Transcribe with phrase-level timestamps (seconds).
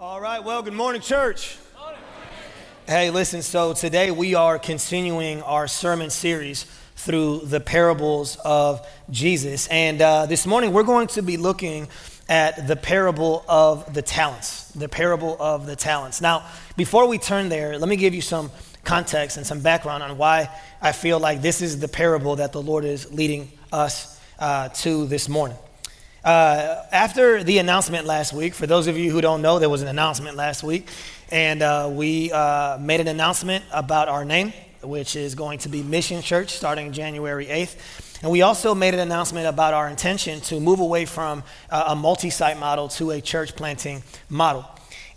[0.00, 1.58] All right, well, good morning, church.
[2.86, 6.64] Hey, listen, so today we are continuing our sermon series
[6.96, 9.66] through the parables of Jesus.
[9.66, 11.86] And uh, this morning we're going to be looking
[12.30, 14.70] at the parable of the talents.
[14.70, 16.22] The parable of the talents.
[16.22, 16.46] Now,
[16.78, 18.50] before we turn there, let me give you some
[18.84, 20.48] context and some background on why
[20.80, 25.06] I feel like this is the parable that the Lord is leading us uh, to
[25.08, 25.58] this morning.
[26.22, 29.80] Uh, after the announcement last week, for those of you who don't know, there was
[29.80, 30.86] an announcement last week,
[31.30, 34.52] and uh, we uh, made an announcement about our name,
[34.82, 38.20] which is going to be Mission Church starting January 8th.
[38.22, 41.96] And we also made an announcement about our intention to move away from uh, a
[41.96, 44.66] multi site model to a church planting model.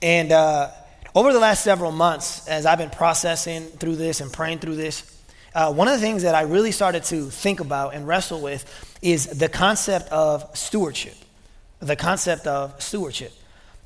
[0.01, 0.70] And uh,
[1.13, 5.12] over the last several months, as I've been processing through this and praying through this,
[5.53, 8.66] uh, one of the things that I really started to think about and wrestle with
[9.02, 11.16] is the concept of stewardship.
[11.79, 13.34] The concept of stewardship.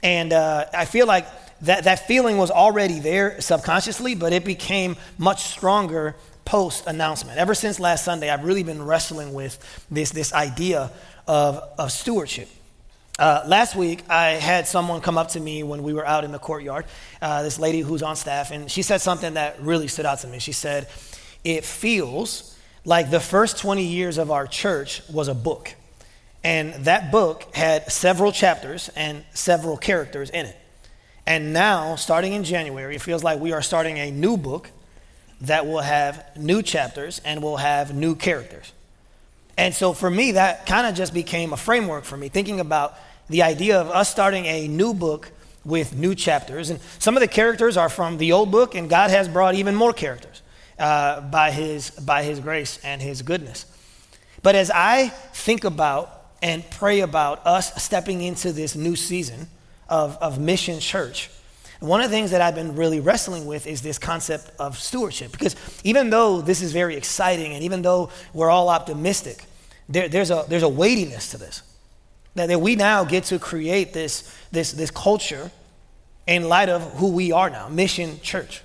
[0.03, 1.25] And uh, I feel like
[1.61, 7.37] that, that feeling was already there subconsciously, but it became much stronger post announcement.
[7.37, 9.57] Ever since last Sunday, I've really been wrestling with
[9.91, 10.91] this, this idea
[11.27, 12.47] of, of stewardship.
[13.19, 16.31] Uh, last week, I had someone come up to me when we were out in
[16.31, 16.85] the courtyard,
[17.19, 20.27] uh, this lady who's on staff, and she said something that really stood out to
[20.27, 20.37] me.
[20.37, 20.87] She said,
[21.47, 22.53] It feels
[22.83, 25.73] like the first 20 years of our church was a book.
[26.43, 30.57] And that book had several chapters and several characters in it.
[31.25, 34.71] And now, starting in January, it feels like we are starting a new book
[35.39, 38.73] that will have new chapters and will have new characters.
[39.57, 42.95] And so for me, that kind of just became a framework for me, thinking about
[43.29, 45.31] the idea of us starting a new book
[45.63, 46.69] with new chapters.
[46.69, 49.75] And some of the characters are from the old book, and God has brought even
[49.75, 50.41] more characters
[50.79, 53.65] uh, by, his, by His grace and His goodness.
[54.43, 59.47] But as I think about and pray about us stepping into this new season
[59.89, 61.29] of, of Mission Church,
[61.79, 65.31] one of the things that I've been really wrestling with is this concept of stewardship.
[65.31, 69.43] Because even though this is very exciting and even though we're all optimistic,
[69.87, 71.61] there, there's, a, there's a weightiness to this.
[72.35, 75.51] That, that we now get to create this, this, this culture
[76.25, 78.61] in light of who we are now, Mission Church.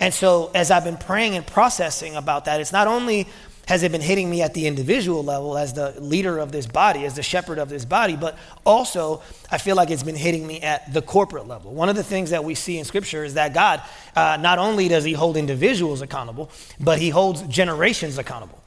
[0.00, 3.26] And so, as I've been praying and processing about that, it's not only
[3.68, 7.04] has it been hitting me at the individual level as the leader of this body,
[7.04, 9.20] as the shepherd of this body, but also
[9.50, 11.74] I feel like it's been hitting me at the corporate level.
[11.74, 13.82] One of the things that we see in Scripture is that God,
[14.16, 16.50] uh, not only does He hold individuals accountable,
[16.80, 18.62] but He holds generations accountable,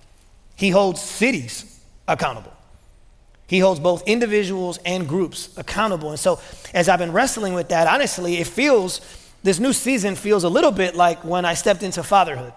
[0.56, 2.54] He holds cities accountable.
[3.48, 6.12] He holds both individuals and groups accountable.
[6.12, 6.40] And so,
[6.74, 9.02] as I've been wrestling with that, honestly, it feels,
[9.44, 12.54] this new season feels a little bit like when I stepped into fatherhood.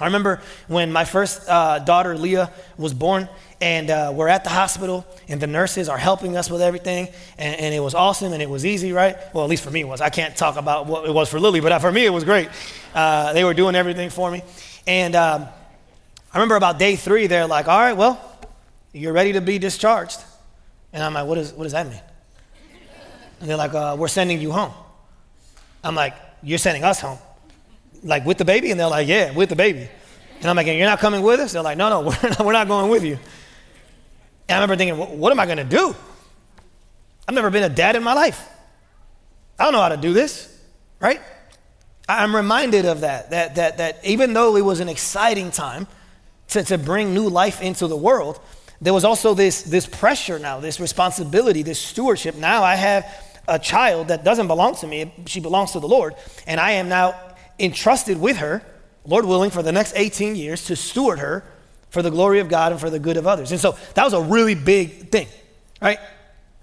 [0.00, 3.28] I remember when my first uh, daughter, Leah, was born,
[3.60, 7.60] and uh, we're at the hospital, and the nurses are helping us with everything, and,
[7.60, 9.16] and, it was awesome and it was easy, right?
[9.34, 10.00] Well, at least for me it was.
[10.00, 12.48] I can't talk about what it was for Lily, but for me it was great.
[12.94, 14.42] Uh, they were doing everything for me.
[14.86, 15.48] And um,
[16.32, 18.20] I remember about day three, they're like, all right, well,
[18.92, 20.20] you're ready to be discharged.
[20.92, 22.00] And I'm like, what, is, what does that mean?
[23.40, 24.72] And they're like, uh, we're sending you home.
[25.82, 27.18] I'm like, you're sending us home
[28.02, 28.70] like with the baby?
[28.70, 29.88] And they're like, yeah, with the baby.
[30.40, 31.52] And I'm like, you're not coming with us?
[31.52, 33.18] They're like, no, no, we're not, we're not going with you.
[34.48, 35.94] And I remember thinking, what am I going to do?
[37.26, 38.48] I've never been a dad in my life.
[39.58, 40.56] I don't know how to do this,
[41.00, 41.20] right?
[42.08, 45.86] I'm reminded of that, that, that, that even though it was an exciting time
[46.48, 48.40] to, to bring new life into the world,
[48.80, 52.36] there was also this, this pressure now, this responsibility, this stewardship.
[52.36, 53.04] Now I have
[53.48, 56.14] a child that doesn't belong to me, she belongs to the Lord,
[56.46, 57.18] and I am now
[57.58, 58.62] entrusted with her,
[59.04, 61.44] Lord willing, for the next 18 years to steward her
[61.90, 63.50] for the glory of God and for the good of others.
[63.50, 65.26] And so that was a really big thing,
[65.80, 65.98] right?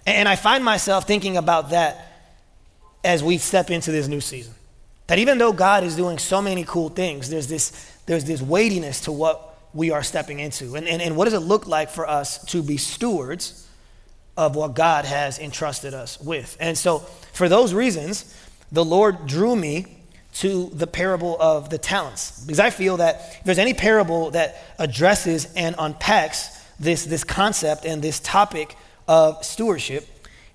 [0.06, 2.12] And I find myself thinking about that
[3.04, 4.54] as we step into this new season.
[5.08, 7.70] That even though God is doing so many cool things, there's this,
[8.06, 10.76] there's this weightiness to what we are stepping into.
[10.76, 13.65] And, and, and what does it look like for us to be stewards
[14.36, 16.56] of what God has entrusted us with?
[16.60, 17.00] And so,
[17.32, 18.34] for those reasons,
[18.72, 19.86] the Lord drew me
[20.34, 22.44] to the parable of the talents.
[22.44, 27.86] Because I feel that if there's any parable that addresses and unpacks this, this concept
[27.86, 28.76] and this topic
[29.08, 30.06] of stewardship,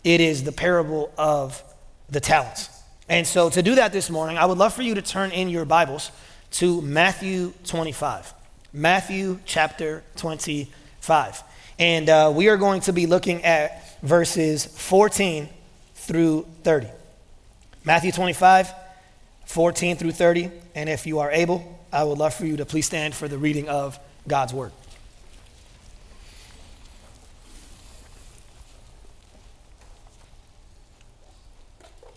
[0.03, 1.63] it is the parable of
[2.09, 2.69] the talents.
[3.09, 5.49] And so to do that this morning, I would love for you to turn in
[5.49, 6.11] your Bibles
[6.51, 8.33] to Matthew 25.
[8.73, 11.43] Matthew chapter 25.
[11.81, 15.49] And uh, we are going to be looking at verses 14
[15.95, 16.87] through 30.
[17.83, 18.71] Matthew 25,
[19.47, 20.51] 14 through 30.
[20.75, 23.39] And if you are able, I would love for you to please stand for the
[23.39, 23.97] reading of
[24.27, 24.71] God's word.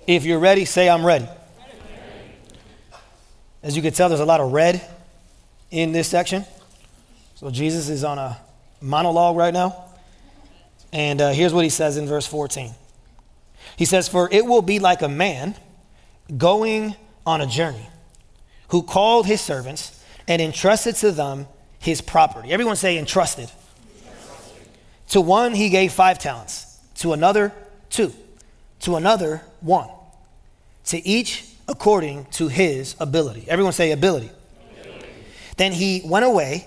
[0.06, 1.26] If you're ready, say, I'm ready.
[3.62, 4.86] As you can tell, there's a lot of red
[5.70, 6.44] in this section.
[7.36, 8.43] So Jesus is on a
[8.84, 9.84] monologue right now.
[10.92, 12.72] And uh, here's what he says in verse 14
[13.76, 15.56] He says, For it will be like a man
[16.36, 16.94] going
[17.26, 17.88] on a journey
[18.68, 21.46] who called his servants and entrusted to them
[21.78, 22.50] his property.
[22.50, 23.50] Everyone say, entrusted.
[25.10, 27.52] To one, he gave five talents, to another,
[27.90, 28.12] two,
[28.80, 29.88] to another, one,
[30.86, 33.44] to each according to his ability.
[33.48, 34.30] Everyone say, ability.
[34.80, 35.08] ability.
[35.56, 36.66] Then he went away,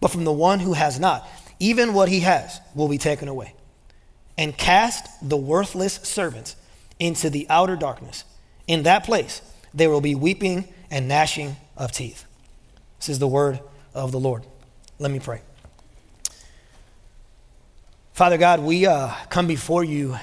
[0.00, 3.54] But from the one who has not, even what he has will be taken away.
[4.38, 6.56] And cast the worthless servants
[6.98, 8.24] into the outer darkness.
[8.66, 9.42] In that place
[9.74, 12.24] there will be weeping and gnashing of teeth.
[12.98, 13.60] This is the word
[13.94, 14.44] of the Lord.
[14.98, 15.42] Let me pray.
[18.12, 20.16] Father God, we uh, come before you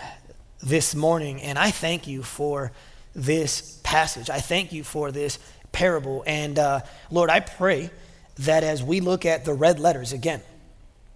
[0.62, 2.72] this morning, and I thank you for
[3.16, 4.30] this passage.
[4.30, 5.40] I thank you for this
[5.72, 6.24] parable.
[6.28, 7.90] And uh, Lord, I pray
[8.40, 10.42] that as we look at the red letters again,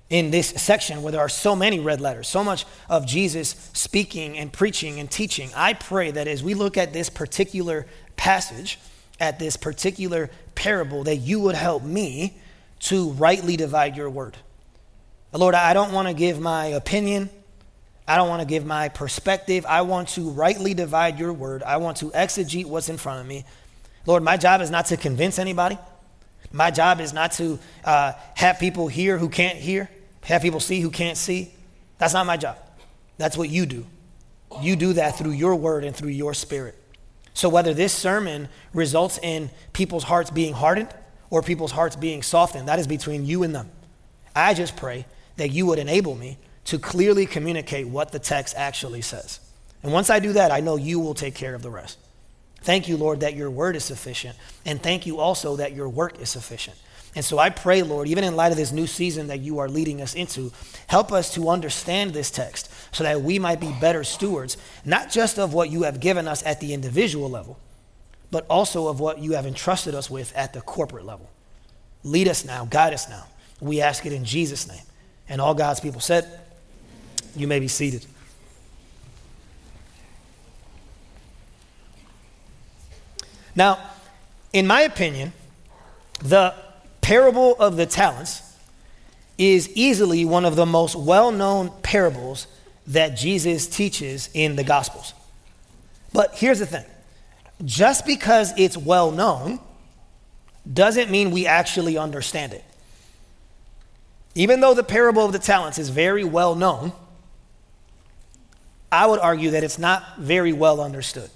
[0.09, 4.37] in this section where there are so many red letters, so much of Jesus speaking
[4.37, 7.87] and preaching and teaching, I pray that as we look at this particular
[8.17, 8.77] passage,
[9.21, 12.37] at this particular parable, that you would help me
[12.79, 14.35] to rightly divide your word.
[15.31, 17.29] Lord, I don't want to give my opinion.
[18.05, 19.65] I don't want to give my perspective.
[19.65, 21.63] I want to rightly divide your word.
[21.63, 23.45] I want to exegete what's in front of me.
[24.05, 25.77] Lord, my job is not to convince anybody.
[26.51, 29.89] My job is not to uh, have people hear who can't hear,
[30.23, 31.51] have people see who can't see.
[31.97, 32.57] That's not my job.
[33.17, 33.85] That's what you do.
[34.61, 36.75] You do that through your word and through your spirit.
[37.33, 40.89] So, whether this sermon results in people's hearts being hardened,
[41.31, 42.67] or people's hearts being softened.
[42.67, 43.71] That is between you and them.
[44.35, 49.01] I just pray that you would enable me to clearly communicate what the text actually
[49.01, 49.39] says.
[49.81, 51.97] And once I do that, I know you will take care of the rest.
[52.61, 54.35] Thank you, Lord, that your word is sufficient.
[54.65, 56.77] And thank you also that your work is sufficient.
[57.15, 59.67] And so I pray, Lord, even in light of this new season that you are
[59.67, 60.51] leading us into,
[60.87, 65.37] help us to understand this text so that we might be better stewards, not just
[65.37, 67.59] of what you have given us at the individual level,
[68.29, 71.29] but also of what you have entrusted us with at the corporate level.
[72.03, 73.25] Lead us now, guide us now.
[73.59, 74.83] We ask it in Jesus' name.
[75.27, 76.27] And all God's people said,
[77.35, 78.05] You may be seated.
[83.55, 83.79] Now,
[84.53, 85.33] in my opinion,
[86.23, 86.53] the
[87.01, 88.41] parable of the talents
[89.37, 92.47] is easily one of the most well known parables
[92.87, 95.13] that Jesus teaches in the Gospels.
[96.13, 96.85] But here's the thing
[97.63, 99.59] just because it's well known
[100.71, 102.63] doesn't mean we actually understand it.
[104.35, 106.93] Even though the parable of the talents is very well known,
[108.91, 111.29] I would argue that it's not very well understood.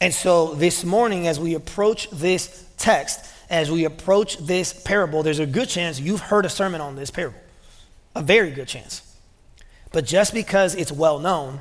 [0.00, 5.40] And so this morning, as we approach this text, as we approach this parable, there's
[5.40, 7.38] a good chance you've heard a sermon on this parable.
[8.14, 9.02] A very good chance.
[9.92, 11.60] But just because it's well known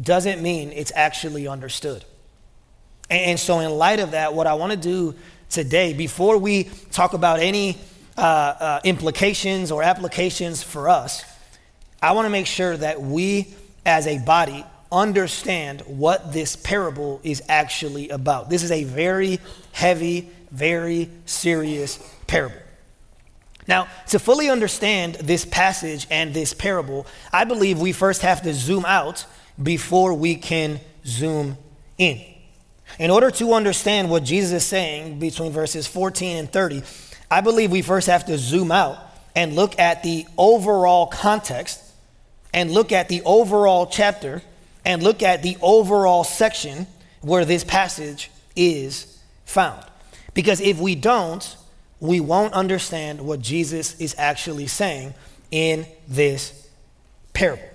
[0.00, 2.04] doesn't mean it's actually understood.
[3.10, 5.14] And, so, in light of that, what I want to do
[5.50, 7.76] today, before we talk about any
[8.16, 11.22] uh, uh, implications or applications for us,
[12.00, 17.42] I want to make sure that we as a body understand what this parable is
[17.48, 18.50] actually about.
[18.50, 19.40] This is a very
[19.72, 22.56] heavy, very serious parable.
[23.66, 28.52] Now, to fully understand this passage and this parable, I believe we first have to
[28.52, 29.24] zoom out
[29.60, 31.56] before we can zoom
[31.96, 32.20] in.
[32.98, 36.82] In order to understand what Jesus is saying between verses 14 and 30,
[37.30, 38.98] I believe we first have to zoom out
[39.34, 41.80] and look at the overall context
[42.52, 44.42] and look at the overall chapter
[44.84, 46.86] and look at the overall section
[47.20, 49.84] where this passage is found.
[50.34, 51.56] Because if we don't,
[52.00, 55.14] we won't understand what Jesus is actually saying
[55.50, 56.68] in this
[57.32, 57.68] parable.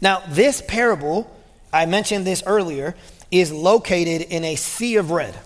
[0.00, 1.30] Now, this parable,
[1.72, 2.94] I mentioned this earlier,
[3.30, 5.38] is located in a sea of red.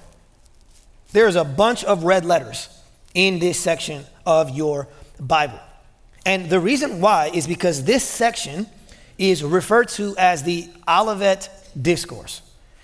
[1.13, 2.69] There's a bunch of red letters
[3.15, 5.61] in this section of your Bible.
[6.27, 8.67] And the reason why is because this section
[9.19, 11.49] is referred to as the Olivet
[11.81, 12.43] Discourse.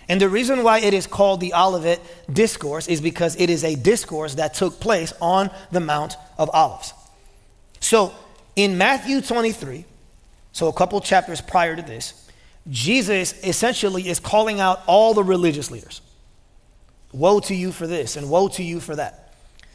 [0.08, 2.00] And the reason why it is called the Olivet
[2.32, 6.92] Discourse is because it is a discourse that took place on the Mount of Olives.
[7.78, 8.12] So
[8.56, 9.84] in Matthew 23,
[10.52, 12.28] so a couple chapters prior to this,
[12.68, 16.00] Jesus essentially is calling out all the religious leaders.
[17.12, 19.32] Woe to you for this, and woe to you for that.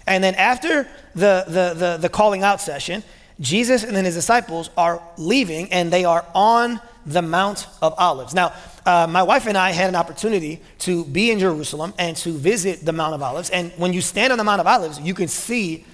[0.07, 3.03] And then after the, the, the, the calling out session,
[3.39, 8.33] Jesus and then his disciples are leaving and they are on the Mount of Olives.
[8.33, 8.53] Now,
[8.85, 12.85] uh, my wife and I had an opportunity to be in Jerusalem and to visit
[12.85, 13.49] the Mount of Olives.
[13.49, 15.85] And when you stand on the Mount of Olives, you can see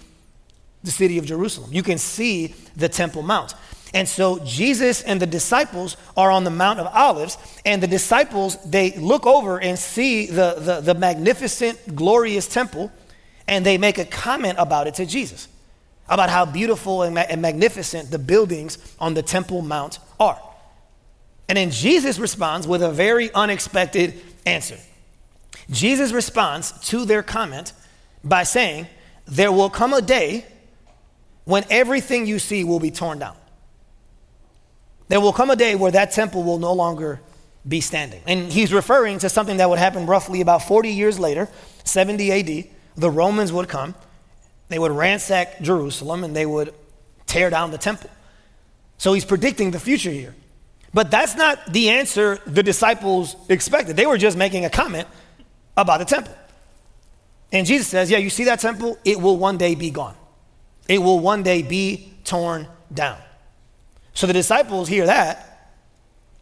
[0.84, 3.54] the city of Jerusalem, you can see the Temple Mount.
[3.94, 8.58] And so Jesus and the disciples are on the Mount of Olives, and the disciples,
[8.64, 12.92] they look over and see the, the, the magnificent, glorious temple,
[13.48, 15.50] and they make a comment about it to Jesus
[16.12, 20.40] about how beautiful and, ma- and magnificent the buildings on the Temple Mount are.
[21.48, 24.78] And then Jesus responds with a very unexpected answer.
[25.70, 27.72] Jesus responds to their comment
[28.26, 28.88] by saying,
[29.26, 30.46] There will come a day
[31.46, 33.38] when everything you see will be torn down.
[35.08, 37.22] There will come a day where that temple will no longer
[37.68, 38.22] be standing.
[38.28, 41.48] And he's referring to something that would happen roughly about 40 years later,
[41.86, 42.68] 70 AD.
[42.98, 43.96] The Romans would come
[44.72, 46.74] they would ransack Jerusalem and they would
[47.26, 48.10] tear down the temple.
[48.98, 50.34] So he's predicting the future here.
[50.94, 53.98] But that's not the answer the disciples expected.
[53.98, 55.10] They were just making a comment
[55.76, 56.34] about the temple.
[57.52, 58.98] And Jesus says, Yeah, you see that temple?
[59.04, 60.16] It will one day be gone,
[60.88, 63.18] it will one day be torn down.
[64.14, 65.70] So the disciples hear that,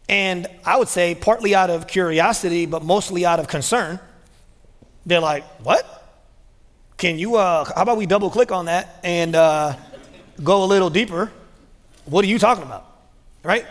[0.08, 3.98] and I would say partly out of curiosity, but mostly out of concern.
[5.04, 5.99] They're like, What?
[7.00, 9.74] Can you, uh, how about we double click on that and uh,
[10.44, 11.32] go a little deeper?
[12.04, 12.84] What are you talking about?
[13.42, 13.64] Right?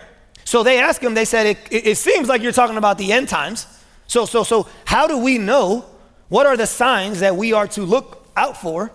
[0.45, 3.12] So they asked him, they said, it, it, it seems like you're talking about the
[3.12, 3.67] end times.
[4.07, 5.86] So, so, so, how do we know
[6.29, 8.91] what are the signs that we are to look out for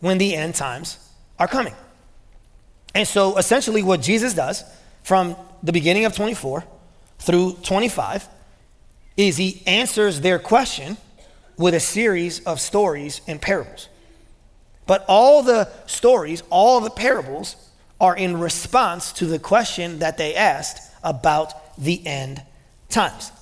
[0.00, 0.96] when the end times
[1.38, 1.74] are coming?
[2.94, 4.64] And so, essentially, what Jesus does
[5.02, 6.64] from the beginning of 24
[7.18, 8.26] through 25
[9.18, 10.96] is he answers their question
[11.56, 13.88] with a series of stories and parables.
[14.86, 17.56] But all the stories, all the parables
[18.00, 22.42] are in response to the question that they asked about the end
[22.88, 23.32] times,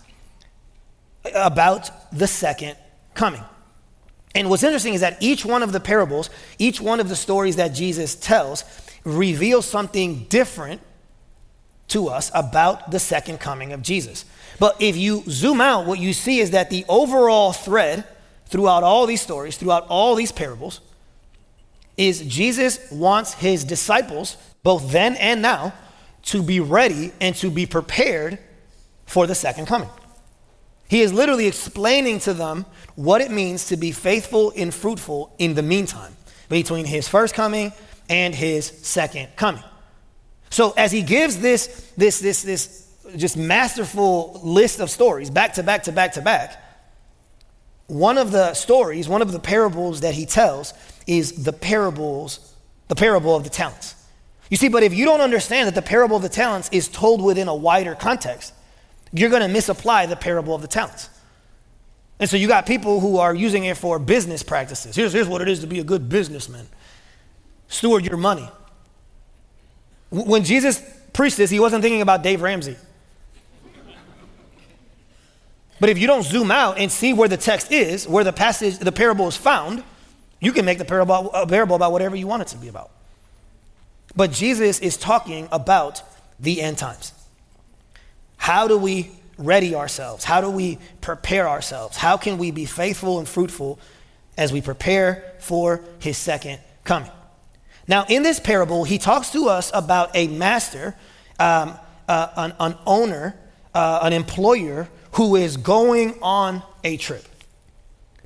[1.34, 2.76] about the second
[3.14, 3.42] coming.
[4.34, 7.56] And what's interesting is that each one of the parables, each one of the stories
[7.56, 8.64] that Jesus tells,
[9.04, 10.80] reveals something different
[11.88, 14.24] to us about the second coming of Jesus.
[14.58, 18.04] But if you zoom out, what you see is that the overall thread
[18.46, 20.80] throughout all these stories, throughout all these parables,
[21.96, 25.72] is Jesus wants his disciples, both then and now,
[26.24, 28.38] to be ready and to be prepared
[29.06, 29.88] for the second coming.
[30.88, 35.54] He is literally explaining to them what it means to be faithful and fruitful in
[35.54, 36.16] the meantime,
[36.48, 37.72] between his first coming
[38.08, 39.64] and his second coming.
[40.50, 42.83] So as he gives this, this, this, this
[43.16, 46.60] just masterful list of stories back to back to back to back,
[47.86, 50.72] one of the stories, one of the parables that he tells
[51.06, 52.54] is the parables,
[52.88, 53.94] the parable of the talents.
[54.50, 57.22] You see, but if you don't understand that the parable of the talents is told
[57.22, 58.54] within a wider context,
[59.12, 61.08] you're going to misapply the parable of the talents.
[62.18, 64.96] And so you got people who are using it for business practices.
[64.96, 66.66] Here's, here's what it is to be a good businessman
[67.68, 68.48] steward your money.
[70.10, 70.82] When Jesus
[71.12, 72.76] preached this, he wasn't thinking about Dave Ramsey.
[75.80, 78.78] But if you don't zoom out and see where the text is, where the passage,
[78.78, 79.82] the parable is found,
[80.40, 82.90] you can make the parable, parable about whatever you want it to be about.
[84.16, 86.02] But Jesus is talking about
[86.38, 87.12] the end times.
[88.36, 90.24] How do we ready ourselves?
[90.24, 91.96] How do we prepare ourselves?
[91.96, 93.78] How can we be faithful and fruitful
[94.36, 97.10] as we prepare for his second coming?
[97.86, 100.94] Now, in this parable, he talks to us about a master,
[101.38, 101.76] um,
[102.08, 103.36] uh, an, an, owner,
[103.74, 107.24] uh, an employer who is going on a trip.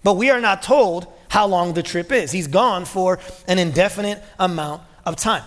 [0.03, 2.33] But we are not told how long the trip is.
[2.33, 5.45] He's gone for an indefinite amount of time.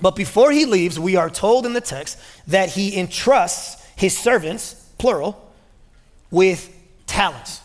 [0.00, 4.74] But before he leaves, we are told in the text that he entrusts his servants,
[4.98, 5.52] plural,
[6.30, 6.72] with
[7.06, 7.60] talents,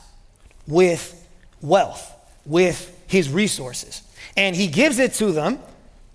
[0.67, 1.27] with
[1.61, 2.11] wealth,
[2.45, 4.03] with his resources.
[4.37, 5.59] And he gives it to them,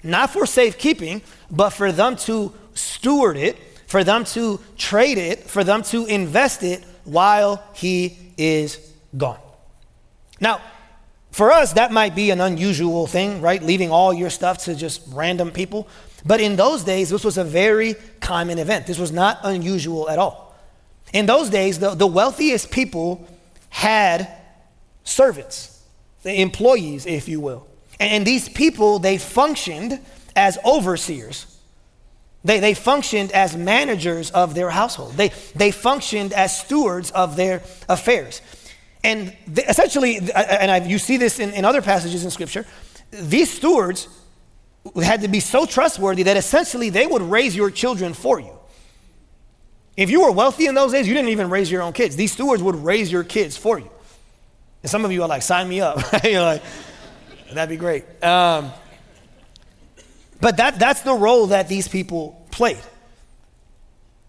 [0.02, 5.64] not for safekeeping, but for them to steward it, for them to trade it, for
[5.64, 8.78] them to invest it while he is
[9.16, 9.38] gone.
[10.40, 10.60] Now,
[11.30, 13.62] for us, that might be an unusual thing, right?
[13.62, 15.88] Leaving all your stuff to just random people.
[16.24, 18.86] But in those days, this was a very common event.
[18.86, 20.54] This was not unusual at all.
[21.12, 23.26] In those days, the, the wealthiest people
[23.68, 24.28] had
[25.04, 25.82] servants,
[26.22, 27.66] the employees, if you will.
[28.00, 30.00] And these people, they functioned
[30.34, 31.53] as overseers.
[32.44, 35.14] They, they functioned as managers of their household.
[35.14, 38.42] They, they functioned as stewards of their affairs.
[39.02, 42.66] And they, essentially, and I've, you see this in, in other passages in Scripture,
[43.10, 44.08] these stewards
[45.02, 48.58] had to be so trustworthy that essentially they would raise your children for you.
[49.96, 52.16] If you were wealthy in those days, you didn't even raise your own kids.
[52.16, 53.88] These stewards would raise your kids for you.
[54.82, 55.98] And some of you are like, sign me up.
[56.24, 56.62] You're like,
[57.52, 58.04] that'd be great.
[58.22, 58.72] Um,
[60.44, 62.76] but that, that's the role that these people played.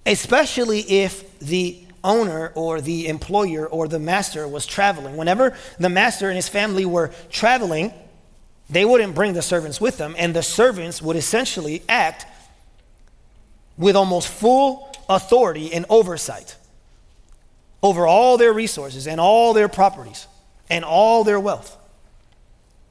[0.05, 5.17] Especially if the owner or the employer or the master was traveling.
[5.17, 7.91] Whenever the master and his family were traveling,
[8.69, 12.25] they wouldn't bring the servants with them, and the servants would essentially act
[13.77, 16.55] with almost full authority and oversight
[17.83, 20.27] over all their resources and all their properties
[20.69, 21.75] and all their wealth.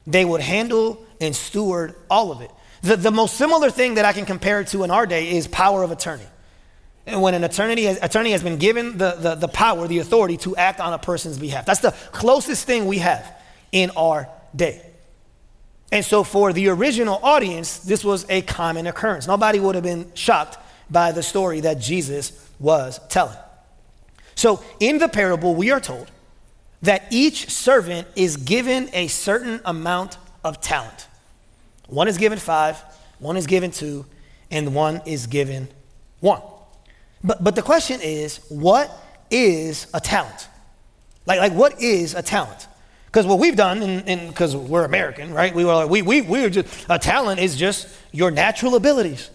[0.07, 2.51] They would handle and steward all of it.
[2.85, 5.49] The, the most similar thing that I can compare it to in our day is
[5.49, 6.27] power of attorney.
[7.07, 10.37] And when an attorney has, attorney has been given the, the, the power, the authority
[10.38, 11.64] to act on a person's behalf.
[11.64, 13.40] That's the closest thing we have
[13.73, 14.85] in our day.
[15.92, 19.27] And so, for the original audience, this was a common occurrence.
[19.27, 20.59] Nobody would have been shocked
[20.90, 23.37] by the story that Jesus was telling.
[24.35, 26.11] So, in the parable, we are told
[26.83, 31.09] that each servant is given a certain amount of talent.
[31.88, 32.83] One is given five,
[33.18, 34.07] one is given two,
[34.51, 35.68] and one is given
[36.20, 36.40] one.
[37.23, 38.90] But, but the question is, what
[39.31, 40.49] is a talent?
[41.27, 42.68] Like, like what is a talent?
[43.07, 45.55] Because what we've done, and because we're American, right?
[45.55, 49.31] We were like, we, we, we are just, a talent is just your natural abilities.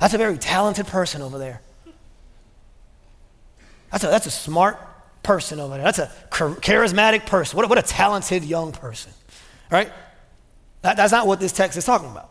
[0.00, 1.60] That's a very talented person over there.
[3.90, 4.78] That's a, that's a smart
[5.22, 5.84] person over there.
[5.84, 7.56] That's a charismatic person.
[7.56, 9.12] What what a talented young person,
[9.70, 9.92] right?
[10.82, 12.30] That, that's not what this text is talking about.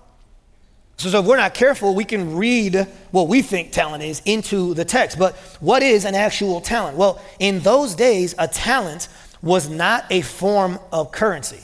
[0.97, 4.73] So, so if we're not careful, we can read what we think talent is into
[4.73, 5.19] the text.
[5.19, 6.97] But what is an actual talent?
[6.97, 9.07] Well, in those days, a talent
[9.41, 11.62] was not a form of currency.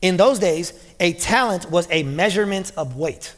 [0.00, 3.34] In those days, a talent was a measurement of weight.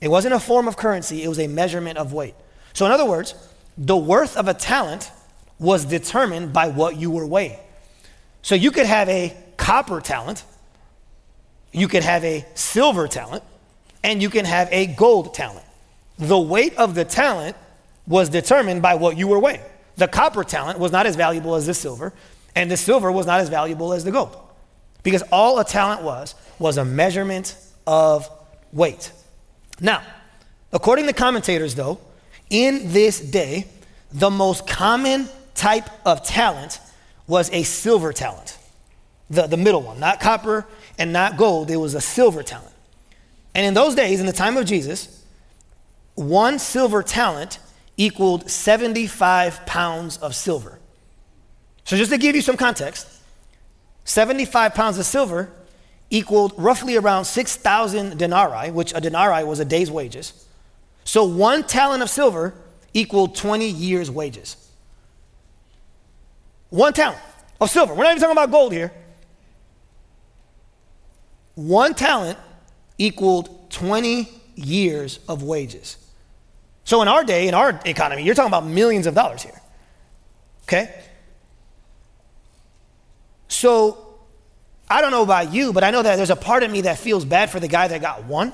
[0.00, 2.34] It wasn't a form of currency, it was a measurement of weight.
[2.72, 3.34] So, in other words,
[3.76, 5.10] the worth of a talent
[5.58, 7.58] was determined by what you were weighing.
[8.42, 10.44] So, you could have a copper talent
[11.72, 13.42] you can have a silver talent
[14.02, 15.64] and you can have a gold talent.
[16.18, 17.56] The weight of the talent
[18.06, 19.60] was determined by what you were weighing.
[19.96, 22.12] The copper talent was not as valuable as the silver,
[22.54, 24.36] and the silver was not as valuable as the gold.
[25.02, 28.28] Because all a talent was, was a measurement of
[28.72, 29.12] weight.
[29.80, 30.02] Now,
[30.72, 31.98] according to commentators, though,
[32.50, 33.66] in this day,
[34.12, 36.80] the most common type of talent
[37.26, 38.56] was a silver talent,
[39.28, 40.66] the, the middle one, not copper
[40.98, 42.74] and not gold, it was a silver talent.
[43.54, 45.24] And in those days, in the time of Jesus,
[46.14, 47.58] one silver talent
[47.96, 50.78] equaled 75 pounds of silver.
[51.84, 53.08] So, just to give you some context,
[54.04, 55.50] 75 pounds of silver
[56.10, 60.46] equaled roughly around 6,000 denarii, which a denarii was a day's wages.
[61.04, 62.54] So, one talent of silver
[62.94, 64.56] equaled 20 years' wages.
[66.70, 67.20] One talent
[67.60, 67.94] of silver.
[67.94, 68.92] We're not even talking about gold here.
[71.58, 72.38] One talent
[72.98, 75.96] equaled 20 years of wages.
[76.84, 79.60] So in our day, in our economy, you're talking about millions of dollars here.
[80.62, 80.94] Okay?
[83.48, 84.06] So
[84.88, 86.96] I don't know about you, but I know that there's a part of me that
[86.96, 88.52] feels bad for the guy that got one.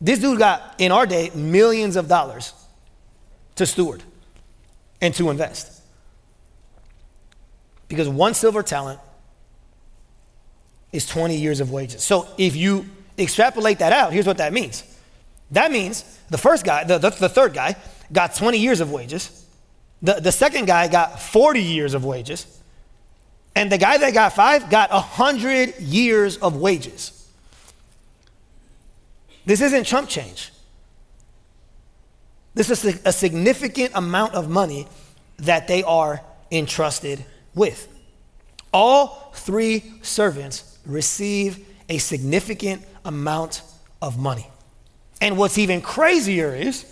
[0.00, 2.54] This dude got, in our day, millions of dollars
[3.56, 4.02] to steward
[5.02, 5.82] and to invest.
[7.88, 9.00] Because one silver talent
[10.92, 12.02] is 20 years of wages.
[12.02, 12.86] So if you
[13.18, 14.84] extrapolate that out, here's what that means.
[15.50, 17.76] That means the first guy, the, the, the third guy,
[18.12, 19.46] got 20 years of wages.
[20.02, 22.46] The, the second guy got 40 years of wages.
[23.54, 27.28] And the guy that got five got 100 years of wages.
[29.44, 30.52] This isn't chump change.
[32.54, 34.86] This is a significant amount of money
[35.38, 36.20] that they are
[36.50, 37.24] entrusted
[37.54, 37.88] with.
[38.72, 43.62] All three servants receive a significant amount
[44.02, 44.46] of money.
[45.20, 46.84] And what's even crazier is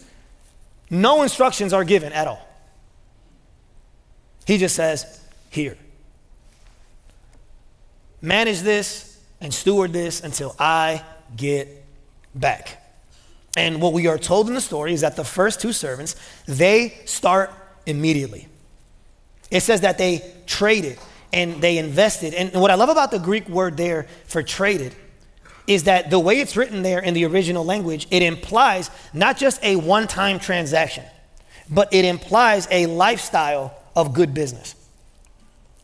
[0.91, 2.47] no instructions are given at all.
[4.47, 5.77] He just says, Here,
[8.23, 11.03] manage this and steward this until I
[11.37, 11.85] get
[12.35, 12.83] back.
[13.57, 16.15] And what we are told in the story is that the first two servants,
[16.47, 17.51] they start
[17.87, 18.49] immediately.
[19.51, 20.99] It says that they traded
[21.33, 22.35] and they invested.
[22.35, 24.95] And what I love about the Greek word there for traded
[25.67, 29.63] is that the way it's written there in the original language, it implies not just
[29.65, 31.05] a one time transaction,
[31.69, 34.75] but it implies a lifestyle of good business,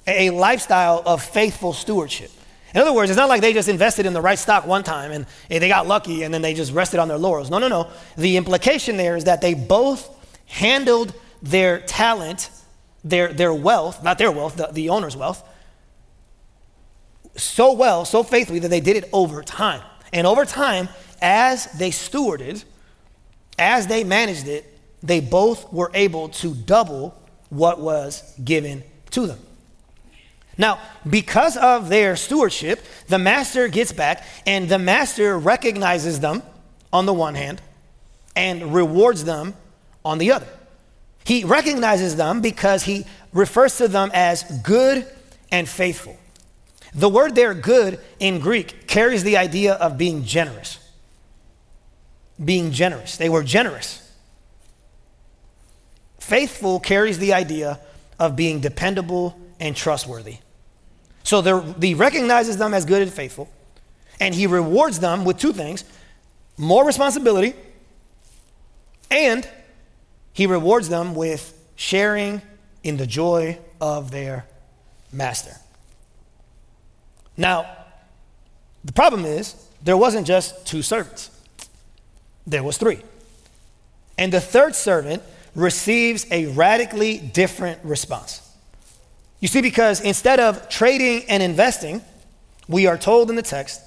[0.06, 2.30] a lifestyle of faithful stewardship.
[2.74, 5.12] In other words, it's not like they just invested in the right stock one time
[5.12, 7.50] and they got lucky and then they just rested on their laurels.
[7.50, 7.90] No, no, no.
[8.16, 10.08] The implication there is that they both
[10.46, 12.50] handled their talent,
[13.04, 15.46] their, their wealth, not their wealth, the, the owner's wealth,
[17.36, 19.82] so well, so faithfully that they did it over time.
[20.12, 20.88] And over time,
[21.20, 22.64] as they stewarded,
[23.58, 24.66] as they managed it,
[25.02, 29.38] they both were able to double what was given to them.
[30.58, 36.42] Now, because of their stewardship, the master gets back and the master recognizes them
[36.92, 37.62] on the one hand
[38.36, 39.54] and rewards them
[40.04, 40.46] on the other.
[41.24, 45.06] He recognizes them because he refers to them as good
[45.50, 46.16] and faithful.
[46.94, 50.78] The word there, good, in Greek, carries the idea of being generous.
[52.42, 53.16] Being generous.
[53.16, 53.98] They were generous.
[56.18, 57.80] Faithful carries the idea
[58.18, 60.38] of being dependable and trustworthy.
[61.24, 63.48] So he recognizes them as good and faithful,
[64.20, 65.84] and he rewards them with two things
[66.58, 67.54] more responsibility,
[69.10, 69.48] and
[70.32, 72.42] he rewards them with sharing
[72.82, 74.46] in the joy of their
[75.12, 75.54] master.
[77.36, 77.66] Now,
[78.84, 81.30] the problem is there wasn't just two servants.
[82.46, 83.02] There was three.
[84.18, 85.22] And the third servant
[85.54, 88.40] receives a radically different response.
[89.40, 92.02] You see, because instead of trading and investing,
[92.68, 93.80] we are told in the text,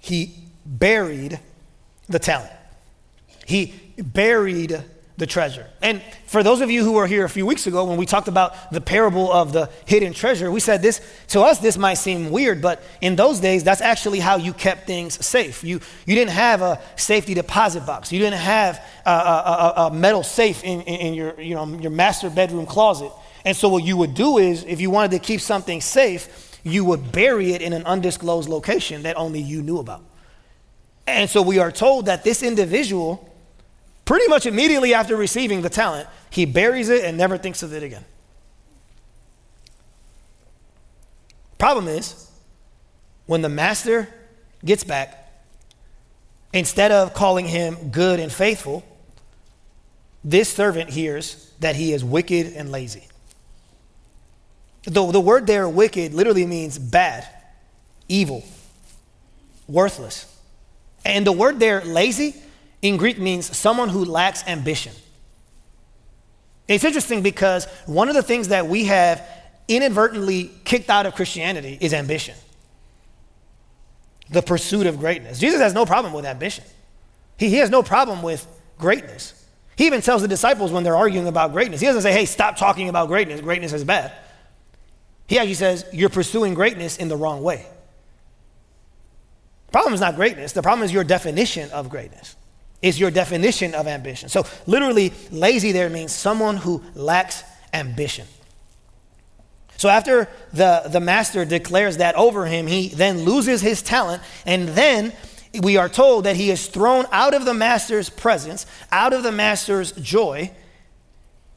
[0.00, 1.40] he buried
[2.08, 2.52] the talent.
[3.46, 4.82] He buried
[5.22, 5.68] the treasure.
[5.80, 8.26] And for those of you who were here a few weeks ago when we talked
[8.26, 12.32] about the parable of the hidden treasure, we said this to us this might seem
[12.32, 15.62] weird, but in those days that's actually how you kept things safe.
[15.62, 18.10] You you didn't have a safety deposit box.
[18.10, 21.92] You didn't have a, a, a, metal safe in, in, in your you know your
[21.92, 23.12] master bedroom closet.
[23.44, 26.84] And so, what you would do is, if you wanted to keep something safe, you
[26.84, 30.02] would bury it in an undisclosed location that only you knew about.
[31.06, 33.31] And so, we are told that this individual,
[34.12, 37.82] pretty much immediately after receiving the talent, he buries it and never thinks of it
[37.82, 38.04] again.
[41.56, 42.30] Problem is,
[43.24, 44.06] when the master
[44.62, 45.32] gets back,
[46.52, 48.84] instead of calling him good and faithful,
[50.22, 53.08] this servant hears that he is wicked and lazy.
[54.84, 57.26] The, the word there, wicked, literally means bad,
[58.10, 58.44] evil,
[59.66, 60.26] worthless.
[61.02, 62.36] And the word there, lazy,
[62.82, 64.92] in Greek means someone who lacks ambition.
[66.68, 69.26] It's interesting because one of the things that we have
[69.68, 72.34] inadvertently kicked out of Christianity is ambition,
[74.30, 75.38] the pursuit of greatness.
[75.38, 76.64] Jesus has no problem with ambition,
[77.36, 78.46] he, he has no problem with
[78.78, 79.38] greatness.
[79.74, 82.56] He even tells the disciples when they're arguing about greatness, he doesn't say, hey, stop
[82.56, 83.40] talking about greatness.
[83.40, 84.12] Greatness is bad.
[85.26, 87.66] He actually says, You're pursuing greatness in the wrong way.
[89.68, 92.36] The problem is not greatness, the problem is your definition of greatness,
[92.82, 94.28] is your definition of ambition.
[94.28, 98.26] So, literally, lazy there means someone who lacks ambition.
[99.82, 104.68] So after the, the master declares that over him, he then loses his talent, and
[104.68, 105.12] then
[105.60, 109.32] we are told that he is thrown out of the master's presence, out of the
[109.32, 110.52] master's joy,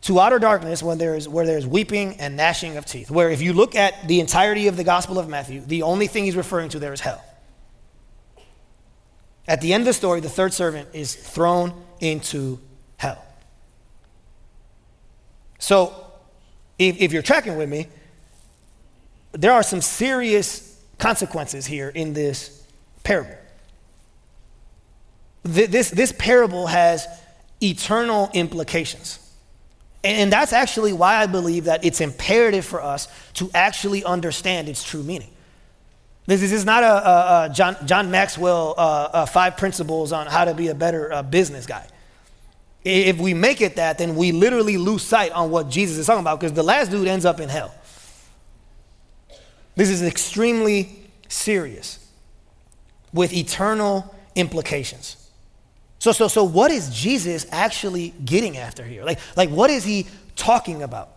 [0.01, 3.09] to outer darkness when there is, where there's weeping and gnashing of teeth.
[3.09, 6.25] Where if you look at the entirety of the Gospel of Matthew, the only thing
[6.25, 7.23] he's referring to there is hell.
[9.47, 12.59] At the end of the story, the third servant is thrown into
[12.97, 13.23] hell.
[15.59, 15.93] So,
[16.77, 17.87] if, if you're tracking with me,
[19.31, 22.63] there are some serious consequences here in this
[23.03, 23.35] parable.
[25.43, 27.07] This, this parable has
[27.61, 29.19] eternal implications.
[30.03, 34.83] And that's actually why I believe that it's imperative for us to actually understand its
[34.83, 35.31] true meaning.
[36.27, 40.45] This is not a, a, a John, John, Maxwell uh, uh, five principles on how
[40.45, 41.85] to be a better uh, business guy.
[42.83, 46.21] If we make it that, then we literally lose sight on what Jesus is talking
[46.21, 47.73] about because the last dude ends up in hell.
[49.75, 51.99] This is extremely serious
[53.11, 55.17] with eternal implications.
[55.99, 59.03] So, so, so what is Jesus actually getting after here?
[59.03, 61.09] Like, like, what is he talking about?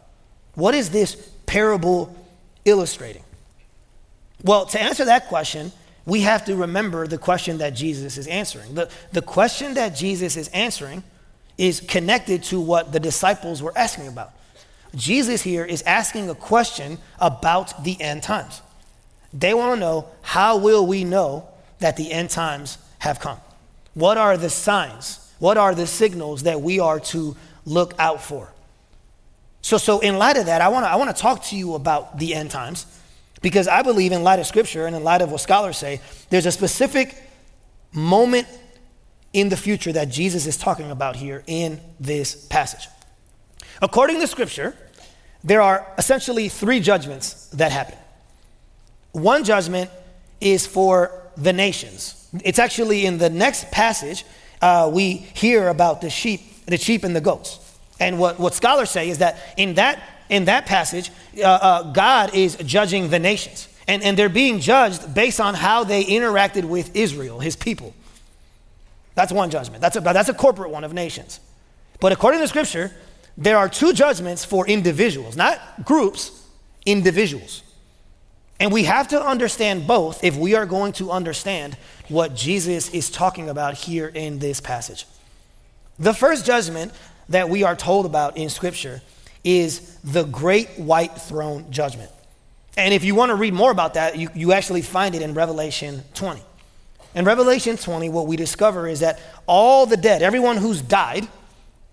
[0.55, 1.17] What is this
[1.47, 2.17] parable
[2.65, 3.23] illustrating?
[4.45, 5.73] Well, to answer that question,
[6.07, 8.75] we have to remember the question that Jesus is answering.
[8.75, 11.03] The, the question that Jesus is answering
[11.59, 14.33] is connected to what the disciples were asking about.
[14.95, 18.63] Jesus here is asking a question about the end times.
[19.35, 21.49] They want to know how will we know
[21.81, 23.39] that the end times have come?
[23.95, 25.31] What are the signs?
[25.39, 28.53] What are the signals that we are to look out for?
[29.61, 31.75] So, so in light of that, I want to I want to talk to you
[31.75, 32.87] about the end times
[33.41, 36.47] because I believe, in light of Scripture and in light of what scholars say, there's
[36.47, 37.17] a specific
[37.93, 38.47] moment
[39.33, 42.89] in the future that Jesus is talking about here in this passage.
[43.81, 44.77] According to Scripture,
[45.45, 47.97] there are essentially three judgments that happen.
[49.13, 49.91] One judgment
[50.41, 52.29] is for the nations.
[52.45, 54.25] It's actually in the next passage,
[54.61, 57.61] uh, we hear about the sheep, the sheep and the goats.
[58.01, 62.35] And what, what scholars say is that in that, in that passage, uh, uh, God
[62.35, 63.69] is judging the nations.
[63.87, 67.95] And, and they're being judged based on how they interacted with Israel, his people.
[69.15, 69.81] That's one judgment.
[69.81, 71.41] That's a, that's a corporate one of nations.
[72.01, 72.93] But according to Scripture,
[73.37, 76.47] there are two judgments for individuals, not groups,
[76.85, 77.63] individuals.
[78.61, 81.77] And we have to understand both if we are going to understand
[82.09, 85.07] what Jesus is talking about here in this passage.
[85.99, 86.93] The first judgment
[87.29, 89.03] that we are told about in Scripture
[89.45, 92.11] is the great white throne judgment.
[92.77, 95.35] And if you want to read more about that, you, you actually find it in
[95.35, 96.41] Revelation 20.
[97.15, 101.27] In Revelation 20, what we discover is that all the dead, everyone who's died,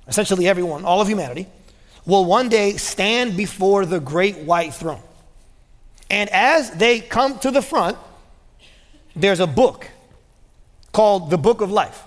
[0.08, 1.48] essentially everyone, all of humanity,
[2.06, 5.02] will one day stand before the great white throne.
[6.10, 7.98] And as they come to the front,
[9.16, 9.90] there's a book
[10.92, 12.04] called the Book of Life.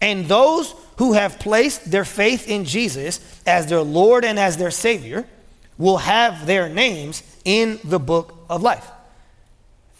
[0.00, 4.70] And those who have placed their faith in Jesus as their Lord and as their
[4.70, 5.26] Savior
[5.76, 8.86] will have their names in the Book of Life.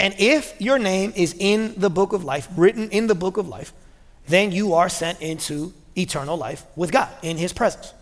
[0.01, 3.49] And if your name is in the Book of Life, written in the Book of
[3.49, 3.73] Life,
[4.27, 7.93] then you are sent into eternal life with God in His presence.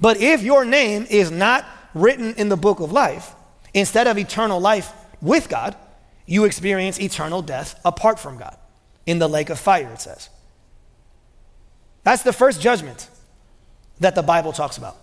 [0.00, 3.34] But if your name is not written in the Book of Life,
[3.74, 5.76] Instead of eternal life with God,
[6.26, 8.56] you experience eternal death apart from God
[9.06, 10.28] in the lake of fire, it says.
[12.02, 13.08] That's the first judgment
[14.00, 14.96] that the Bible talks about.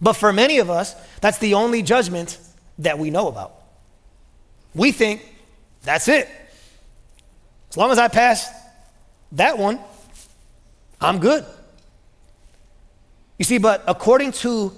[0.00, 2.38] But for many of us, that's the only judgment
[2.78, 3.54] that we know about.
[4.74, 5.26] We think
[5.82, 6.28] that's it.
[7.70, 8.48] As long as I pass
[9.32, 9.80] that one,
[11.00, 11.44] I'm good.
[13.38, 14.72] You see, but according to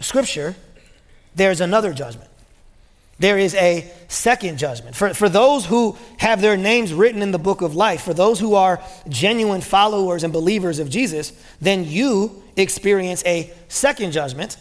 [0.00, 0.54] Scripture,
[1.34, 2.30] there's another judgment
[3.18, 4.96] there is a second judgment.
[4.96, 8.40] For, for those who have their names written in the book of life, for those
[8.40, 14.56] who are genuine followers and believers of Jesus, then you experience a second judgment,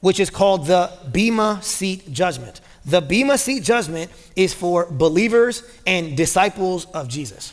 [0.00, 2.60] which is called the Bema Seat Judgment.
[2.84, 7.52] The Bema Seat Judgment is for believers and disciples of Jesus.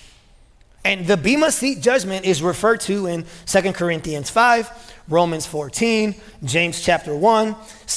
[0.86, 6.14] And the Bema Seat Judgment is referred to in 2 Corinthians 5, Romans 14,
[6.44, 7.56] James chapter 1,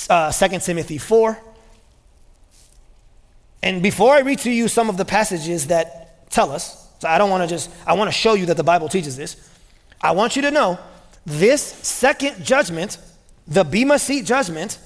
[0.09, 1.39] uh, 2 Timothy 4.
[3.67, 7.19] And before I read to you some of the passages that tell us, so I
[7.19, 9.37] don't want to just, I want to show you that the Bible teaches this.
[10.01, 10.79] I want you to know
[11.25, 12.97] this second judgment,
[13.49, 14.79] the Bema Seat judgment,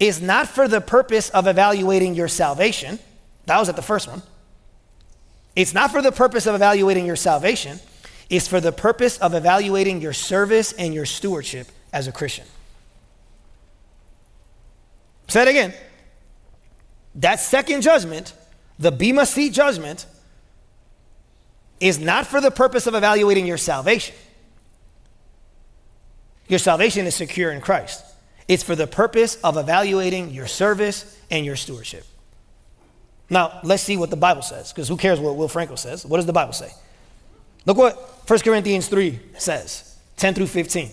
[0.00, 2.98] is not for the purpose of evaluating your salvation.
[3.46, 4.22] That was at the first one.
[5.54, 7.78] It's not for the purpose of evaluating your salvation,
[8.28, 12.46] it's for the purpose of evaluating your service and your stewardship as a Christian.
[15.28, 15.72] Say it again.
[17.14, 18.32] That second judgment,
[18.78, 20.06] the Bema seat judgment,
[21.80, 24.14] is not for the purpose of evaluating your salvation.
[26.48, 28.04] Your salvation is secure in Christ.
[28.48, 32.04] It's for the purpose of evaluating your service and your stewardship.
[33.30, 36.04] Now, let's see what the Bible says, because who cares what Will Franco says?
[36.04, 36.70] What does the Bible say?
[37.64, 37.96] Look what
[38.28, 40.90] 1 Corinthians 3 says 10 through 15.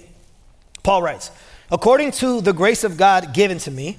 [0.84, 1.32] Paul writes,
[1.71, 3.97] According to the grace of God given to me,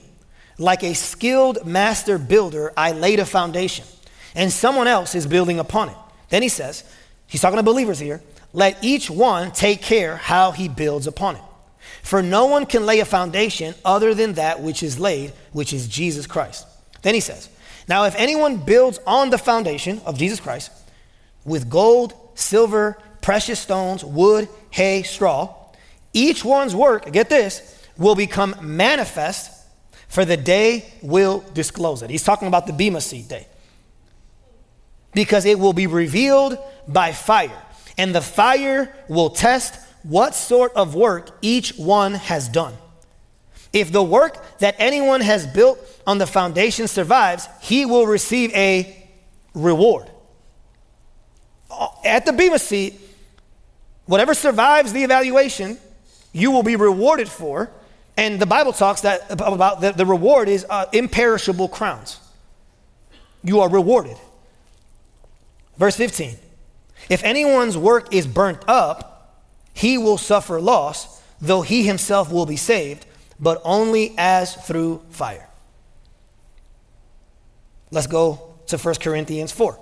[0.59, 3.87] like a skilled master builder, I laid a foundation,
[4.35, 5.97] and someone else is building upon it.
[6.29, 6.85] Then he says,
[7.27, 8.21] he's talking to believers here,
[8.53, 11.42] let each one take care how he builds upon it.
[12.03, 15.87] For no one can lay a foundation other than that which is laid, which is
[15.88, 16.66] Jesus Christ.
[17.03, 17.49] Then he says,
[17.88, 20.71] Now if anyone builds on the foundation of Jesus Christ
[21.44, 25.55] with gold, silver, precious stones, wood, hay, straw,
[26.12, 29.58] each one's work, get this, will become manifest,
[30.09, 32.11] for the day will disclose it.
[32.11, 33.47] He's talking about the Bema seat day.
[35.12, 37.62] Because it will be revealed by fire,
[37.97, 42.75] and the fire will test what sort of work each one has done.
[43.73, 49.07] If the work that anyone has built on the foundation survives, he will receive a
[49.55, 50.11] reward.
[52.05, 52.99] At the Bema seat,
[54.07, 55.79] whatever survives the evaluation,
[56.33, 57.71] you will be rewarded for.
[58.18, 62.18] And the Bible talks that about the, the reward is uh, imperishable crowns.
[63.44, 64.16] You are rewarded.
[65.76, 66.37] Verse 15
[67.09, 72.57] If anyone's work is burnt up, he will suffer loss, though he himself will be
[72.57, 73.07] saved,
[73.38, 75.48] but only as through fire.
[77.92, 79.78] Let's go to 1 Corinthians 4.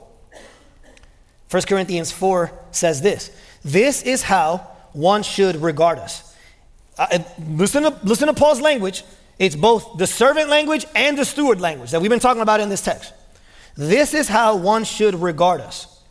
[1.51, 3.31] 1 Corinthians 4 says this
[3.64, 4.59] This is how
[4.92, 6.26] one should regard us.
[6.99, 7.19] Uh,
[7.51, 9.05] listen, to, listen to Paul's language.
[9.39, 12.69] It's both the servant language and the steward language that we've been talking about in
[12.69, 13.13] this text.
[13.77, 16.03] This is how one should regard us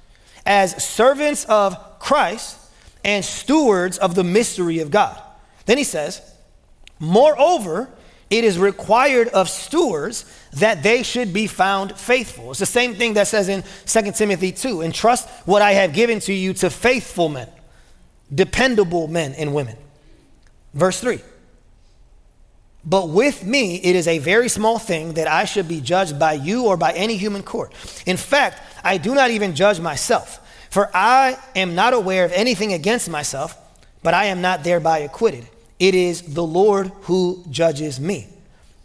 [0.45, 2.57] as servants of Christ
[3.03, 5.19] and stewards of the mystery of God.
[5.65, 6.21] Then he says,
[6.99, 7.89] Moreover,
[8.29, 12.51] it is required of stewards that they should be found faithful.
[12.51, 16.19] It's the same thing that says in 2 Timothy 2 entrust what I have given
[16.21, 17.49] to you to faithful men,
[18.33, 19.77] dependable men and women.
[20.75, 21.21] Verse 3
[22.83, 26.33] But with me, it is a very small thing that I should be judged by
[26.33, 27.73] you or by any human court.
[28.05, 30.41] In fact, I do not even judge myself.
[30.69, 33.57] For I am not aware of anything against myself,
[34.03, 35.47] but I am not thereby acquitted.
[35.79, 38.27] It is the Lord who judges me.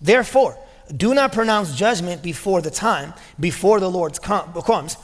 [0.01, 0.57] Therefore,
[0.97, 4.97] do not pronounce judgment before the time, before the Lord comes.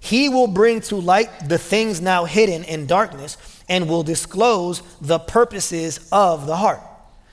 [0.00, 3.36] He will bring to light the things now hidden in darkness
[3.70, 6.80] and will disclose the purposes of the heart.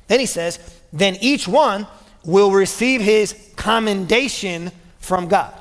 [0.08, 0.60] Then he says,
[0.94, 1.88] Then each one
[2.24, 5.54] will receive his commendation from God.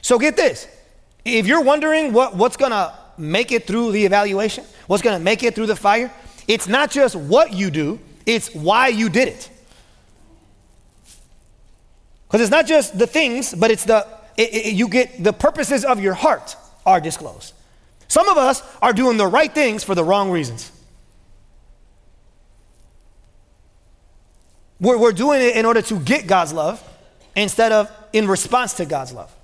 [0.00, 0.68] So get this
[1.24, 5.22] if you're wondering what, what's going to make it through the evaluation, what's going to
[5.22, 6.12] make it through the fire,
[6.46, 9.50] it's not just what you do, it's why you did it.
[12.26, 15.84] Because it's not just the things, but it's the, it, it, you get the purposes
[15.84, 17.54] of your heart are disclosed.
[18.08, 20.70] Some of us are doing the right things for the wrong reasons.
[24.80, 26.82] We're, we're doing it in order to get God's love
[27.36, 29.34] instead of in response to God's love.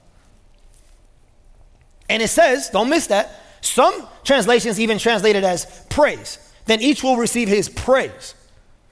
[2.09, 6.39] And it says, don't miss that, some translations even translate it as praise.
[6.67, 8.35] Then each will receive his praise,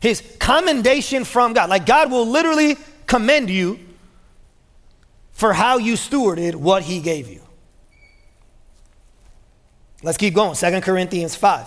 [0.00, 1.70] his commendation from God.
[1.70, 2.76] Like God will literally
[3.06, 3.78] commend you
[5.32, 7.40] for how you stewarded what he gave you.
[10.02, 10.54] Let's keep going.
[10.54, 11.66] Second Corinthians 5,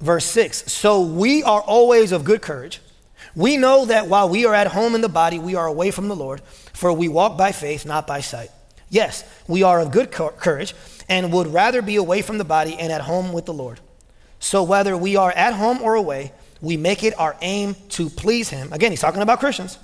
[0.00, 0.70] verse 6.
[0.70, 2.80] So we are always of good courage.
[3.34, 6.08] We know that while we are at home in the body, we are away from
[6.08, 6.40] the Lord,
[6.72, 8.50] for we walk by faith, not by sight.
[8.90, 10.74] Yes, we are of good courage
[11.08, 13.80] and would rather be away from the body and at home with the Lord.
[14.40, 18.48] So whether we are at home or away, we make it our aim to please
[18.50, 18.72] him.
[18.72, 19.78] Again, he's talking about Christians.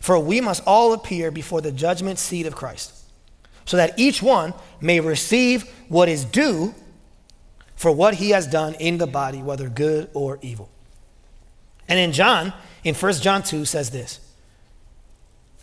[0.00, 2.94] For we must all appear before the judgment seat of Christ,
[3.70, 6.74] so that each one may receive what is due
[7.76, 10.68] for what he has done in the body, whether good or evil.
[11.86, 12.52] And in John,
[12.82, 14.18] in 1 John 2, says this.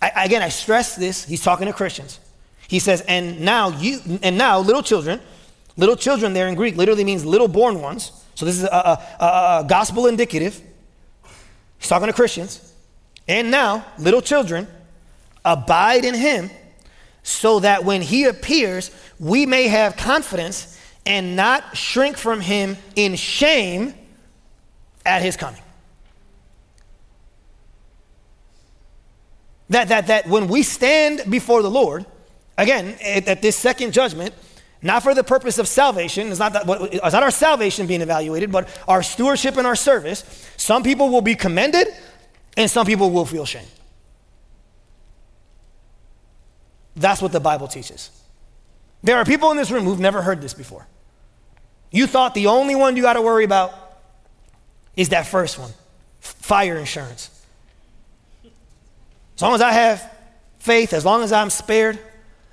[0.01, 2.21] I, again, I stress this, he's talking to Christians.
[2.69, 5.19] He says, and now you, and now little children,
[5.75, 8.13] little children there in Greek literally means little born ones.
[8.35, 10.61] So this is a, a, a, a gospel indicative.
[11.77, 12.71] He's talking to Christians.
[13.27, 14.65] And now, little children,
[15.43, 16.49] abide in him
[17.27, 23.17] so that when he appears, we may have confidence and not shrink from him in
[23.17, 23.93] shame
[25.05, 25.59] at his coming.
[29.69, 32.05] That, that, that when we stand before the Lord,
[32.57, 34.33] again, at, at this second judgment,
[34.81, 36.63] not for the purpose of salvation, it's not, that,
[36.93, 41.21] it's not our salvation being evaluated, but our stewardship and our service, some people will
[41.21, 41.89] be commended
[42.55, 43.67] and some people will feel shame.
[46.97, 48.09] That's what the Bible teaches.
[49.03, 50.85] There are people in this room who've never heard this before.
[51.91, 53.73] You thought the only one you got to worry about
[54.95, 55.71] is that first one
[56.19, 57.29] fire insurance.
[59.35, 60.11] As long as I have
[60.59, 61.99] faith, as long as I'm spared,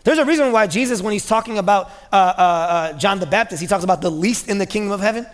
[0.05, 3.63] there's a reason why Jesus, when he's talking about uh, uh, uh, John the Baptist,
[3.63, 5.27] he talks about the least in the kingdom of heaven.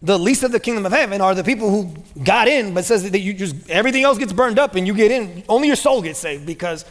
[0.00, 3.08] The least of the kingdom of heaven are the people who got in, but says
[3.10, 5.44] that you just everything else gets burned up and you get in.
[5.48, 6.84] Only your soul gets saved because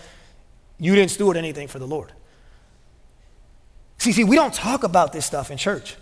[0.79, 2.11] you didn't steward anything for the Lord.
[3.97, 5.95] See, see, we don't talk about this stuff in church.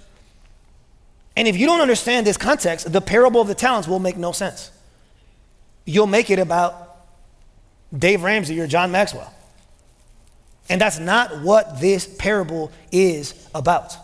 [1.36, 4.32] And if you don't understand this context, the parable of the talents will make no
[4.32, 4.71] sense.
[5.86, 6.97] You'll make it about
[7.97, 9.34] Dave Ramsey or John Maxwell.
[10.69, 13.95] And that's not what this parable is about.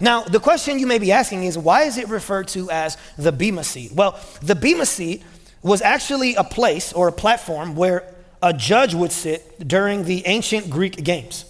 [0.00, 3.32] Now, the question you may be asking is why is it referred to as the
[3.32, 3.92] Bema seat?
[3.92, 5.22] Well, the Bema seat
[5.62, 10.70] was actually a place or a platform where a judge would sit during the ancient
[10.70, 11.44] Greek games.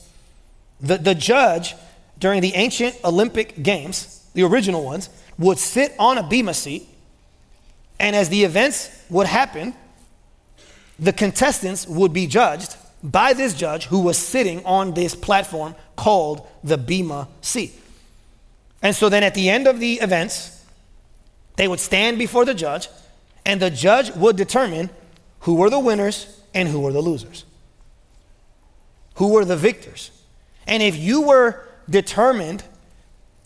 [0.80, 1.74] The, the judge
[2.18, 6.88] during the ancient Olympic games, the original ones, would sit on a Bema seat,
[7.98, 9.74] and as the events would happen,
[10.98, 16.46] the contestants would be judged by this judge who was sitting on this platform called
[16.64, 17.72] the Bema seat.
[18.82, 20.64] And so then at the end of the events,
[21.56, 22.88] they would stand before the judge,
[23.44, 24.90] and the judge would determine
[25.40, 27.44] who were the winners and who were the losers,
[29.16, 30.10] who were the victors.
[30.66, 32.64] And if you were determined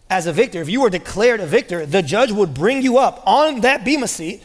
[0.09, 3.21] as a victor, if you were declared a victor, the judge would bring you up
[3.27, 4.43] on that Bema seat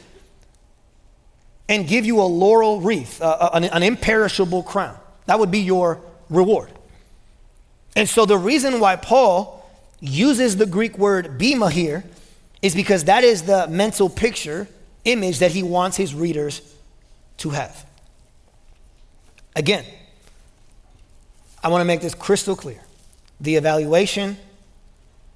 [1.70, 4.98] and give you a laurel wreath, uh, an, an imperishable crown.
[5.28, 6.72] That would be your reward.
[7.96, 9.64] And so the reason why Paul
[10.02, 12.04] uses the Greek word bema here
[12.64, 14.68] is because that is the mental picture,
[15.06, 16.62] image that he wants his readers
[17.38, 17.85] to have.
[19.56, 19.86] Again,
[21.64, 22.82] I want to make this crystal clear.
[23.40, 24.38] The evaluation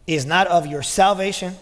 [0.08, 1.56] is not of your salvation.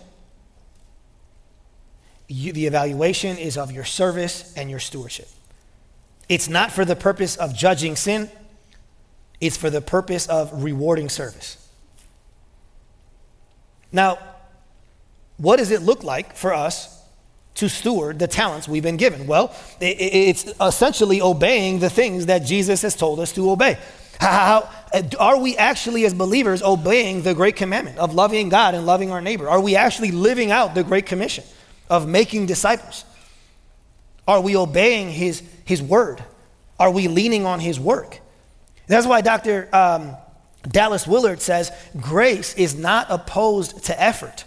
[2.28, 5.30] You, the evaluation is of your service and your stewardship.
[6.28, 8.30] It's not for the purpose of judging sin,
[9.40, 11.64] it's for the purpose of rewarding service.
[13.92, 14.20] Now,
[15.38, 16.97] what does it look like for us
[17.58, 19.28] to steward the talents we've been given?
[19.28, 23.78] Well, it's essentially obeying the things that Jesus has told us to obey.
[24.20, 24.70] How,
[25.20, 29.22] are we actually, as believers, obeying the great commandment of loving God and loving our
[29.22, 29.48] neighbor?
[29.48, 31.44] Are we actually living out the great commission
[31.90, 33.06] of making disciples?
[34.28, 36.24] Are we obeying his, his word?
[36.80, 38.20] Are we leaning on his work?
[38.88, 39.70] That's why Dr.
[39.74, 40.16] Um,
[40.68, 44.46] Dallas Willard says grace is not opposed to effort,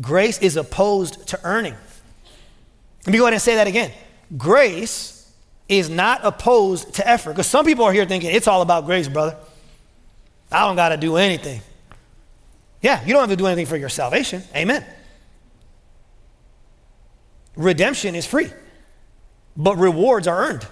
[0.00, 1.74] grace is opposed to earning.
[3.06, 3.92] Let me go ahead and say that again.
[4.36, 5.32] Grace
[5.68, 7.30] is not opposed to effort.
[7.30, 9.36] Because some people are here thinking it's all about grace, brother.
[10.50, 11.60] I don't got to do anything.
[12.80, 14.42] Yeah, you don't have to do anything for your salvation.
[14.54, 14.84] Amen.
[17.56, 18.50] Redemption is free
[19.56, 20.66] but rewards are earned.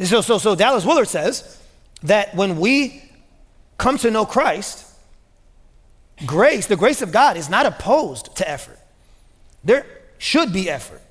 [0.00, 1.60] So, so, so Dallas Willard says
[2.02, 3.02] that when we
[3.78, 4.86] come to know Christ,
[6.24, 8.77] grace, the grace of God, is not opposed to effort.
[9.64, 9.86] There
[10.18, 11.02] should be effort.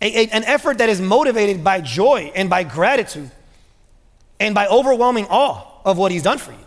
[0.00, 3.30] A, a, an effort that is motivated by joy and by gratitude
[4.40, 6.58] and by overwhelming awe of what He's done for you.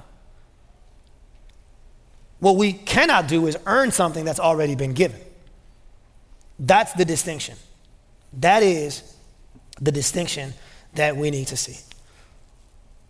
[2.40, 5.20] What we cannot do is earn something that's already been given.
[6.60, 7.56] That's the distinction.
[8.34, 9.16] That is
[9.82, 10.54] the distinction
[10.94, 11.78] that we need to see.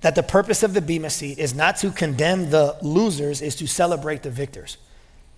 [0.02, 3.68] That the purpose of the Bema seat is not to condemn the losers, is to
[3.68, 4.78] celebrate the victors.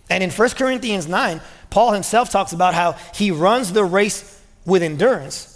[0.10, 4.82] And in 1 Corinthians 9, Paul himself talks about how he runs the race with
[4.82, 5.54] endurance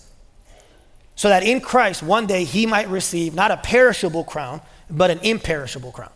[1.15, 5.19] so that in Christ one day he might receive not a perishable crown, but an
[5.19, 6.11] imperishable crown.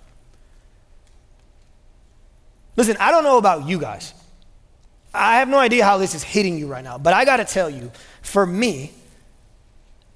[2.76, 4.14] Listen, I don't know about you guys.
[5.14, 7.46] I have no idea how this is hitting you right now, but I got to
[7.46, 8.92] tell you, for me,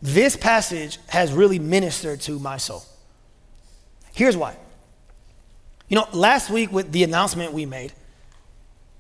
[0.02, 2.84] this passage has really ministered to my soul.
[4.14, 4.58] Here's why.
[5.88, 7.94] You know, last week with the announcement we made,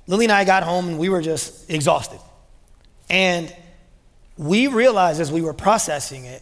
[0.09, 2.19] Lily and I got home and we were just exhausted.
[3.11, 3.55] And
[4.37, 6.41] we realized as we were processing it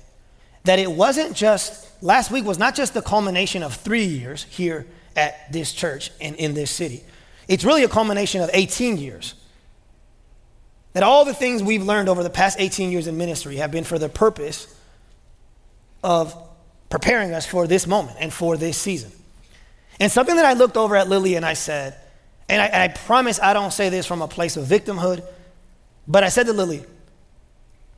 [0.64, 4.88] that it wasn't just, last week was not just the culmination of three years here
[5.18, 7.04] at this church and in this city.
[7.50, 9.34] It's really a culmination of 18 years
[10.94, 13.84] that all the things we've learned over the past 18 years in ministry have been
[13.84, 14.74] for the purpose
[16.06, 16.34] of
[16.90, 19.12] preparing us for this moment and for this season.
[20.00, 21.98] And something that I looked over at Lily and I said,
[22.50, 25.24] and I, and I promise I don't say this from a place of victimhood,
[26.08, 26.84] but I said to Lily,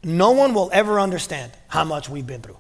[0.04, 2.58] no one will ever understand how much we've been through.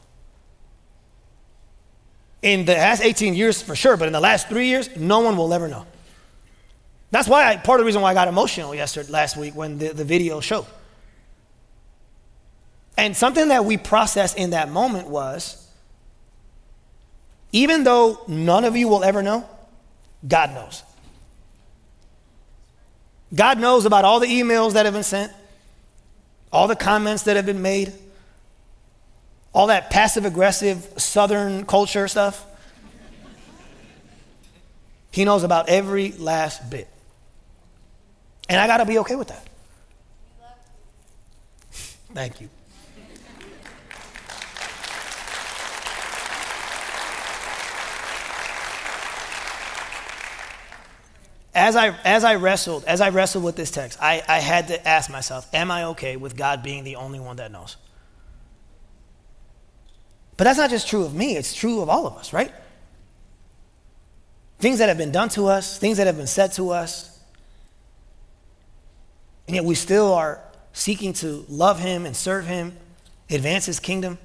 [2.41, 5.35] In the last 18 years, for sure, but in the last three years, no one
[5.35, 5.85] will ever know.
[7.11, 9.77] That's why I, part of the reason why I got emotional yesterday, last week when
[9.77, 10.67] the, the video showed.
[12.97, 15.65] And something that we processed in that moment was
[17.51, 19.47] even though none of you will ever know,
[20.27, 20.83] God knows.
[23.33, 25.31] God knows about all the emails that have been sent,
[26.51, 27.93] all the comments that have been made,
[29.53, 32.45] all that passive aggressive southern culture stuff.
[35.11, 36.87] He knows about every last bit.
[38.47, 39.47] And I got to be okay with that.
[42.13, 42.49] Thank you.
[51.53, 54.87] As I, as I wrestled, as I wrestled with this text, I, I had to
[54.87, 57.75] ask myself, am I okay with God being the only one that knows?
[60.37, 62.51] But that's not just true of me, it's true of all of us, right?
[64.59, 67.19] Things that have been done to us, things that have been said to us,
[69.47, 70.41] and yet we still are
[70.71, 72.77] seeking to love Him and serve Him,
[73.29, 74.19] advance His kingdom.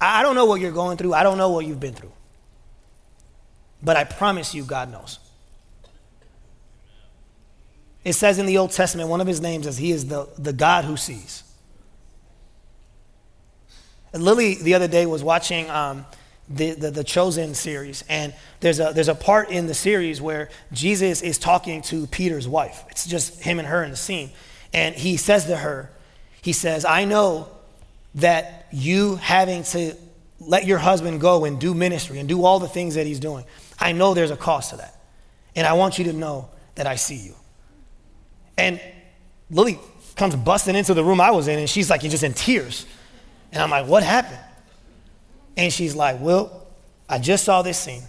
[0.00, 2.12] I don't know what you're going through, I don't know what you've been through.
[3.82, 5.20] But I promise you, God knows.
[8.04, 10.52] It says in the Old Testament, one of his names is he is the, the
[10.52, 11.44] God who sees.
[14.12, 16.04] And Lily the other day was watching um,
[16.48, 20.50] the, the, the, Chosen series, and there's a, there's a part in the series where
[20.72, 22.84] Jesus is talking to Peter's wife.
[22.90, 24.30] It's just him and her in the scene.
[24.72, 25.90] And he says to her,
[26.42, 27.48] He says, I know
[28.16, 29.94] that you having to
[30.40, 33.44] let your husband go and do ministry and do all the things that he's doing,
[33.78, 35.00] I know there's a cost to that.
[35.54, 37.34] And I want you to know that I see you.
[38.56, 38.80] And
[39.50, 39.78] Lily
[40.16, 42.86] comes busting into the room I was in, and she's like, You're just in tears.
[43.52, 44.40] And I'm like, What happened?
[45.56, 46.66] And she's like, Well,
[47.08, 48.02] I just saw this scene.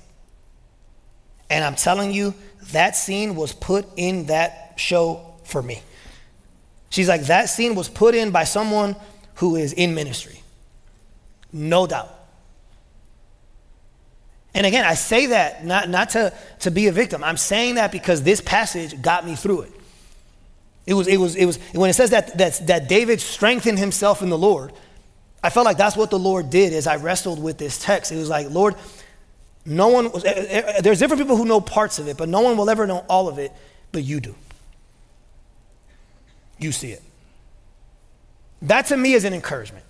[1.50, 2.34] And I'm telling you,
[2.72, 5.82] that scene was put in that show for me.
[6.90, 8.96] She's like, That scene was put in by someone
[9.36, 10.42] who is in ministry.
[11.52, 12.10] No doubt.
[14.56, 17.24] And again, I say that not, not to, to be a victim.
[17.24, 19.72] I'm saying that because this passage got me through it.
[20.86, 24.22] It was, it was, it was, when it says that, that, that David strengthened himself
[24.22, 24.74] in the Lord,
[25.42, 28.12] I felt like that's what the Lord did as I wrestled with this text.
[28.12, 28.76] It was like, Lord,
[29.66, 32.28] no one, was, eh, eh, eh, there's different people who know parts of it, but
[32.28, 33.52] no one will ever know all of it,
[33.92, 34.36] but you do.
[36.60, 37.02] You see it.
[38.64, 39.86] That to me is an encouragement.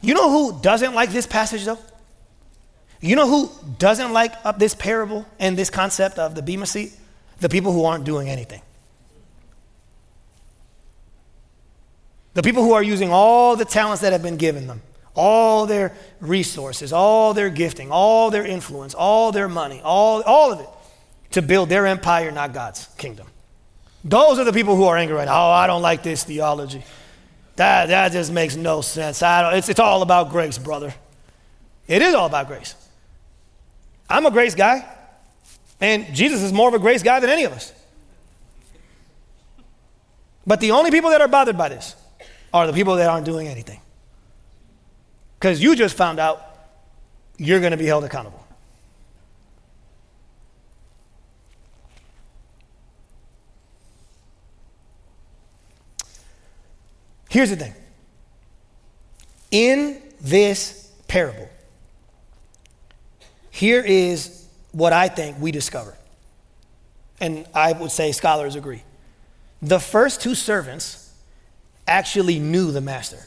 [0.00, 1.78] You know who doesn't like this passage though?
[3.00, 6.96] You know who doesn't like this parable and this concept of the Bema seat?
[7.40, 8.62] The people who aren't doing anything.
[12.34, 14.80] The people who are using all the talents that have been given them,
[15.14, 20.60] all their resources, all their gifting, all their influence, all their money, all, all of
[20.60, 20.68] it
[21.32, 23.26] to build their empire, not God's kingdom.
[24.04, 25.48] Those are the people who are angry right now.
[25.48, 26.82] Oh, I don't like this theology.
[27.56, 29.22] That, that just makes no sense.
[29.22, 30.94] I don't, it's, it's all about grace, brother.
[31.86, 32.74] It is all about grace.
[34.08, 34.86] I'm a grace guy,
[35.80, 37.72] and Jesus is more of a grace guy than any of us.
[40.46, 41.94] But the only people that are bothered by this
[42.52, 43.80] are the people that aren't doing anything.
[45.38, 46.40] Because you just found out
[47.38, 48.46] you're going to be held accountable.
[57.28, 57.72] Here's the thing
[59.50, 61.48] in this parable,
[63.50, 65.96] here is what I think we discover.
[67.20, 68.82] And I would say scholars agree.
[69.62, 71.01] The first two servants
[71.86, 73.18] actually knew the master.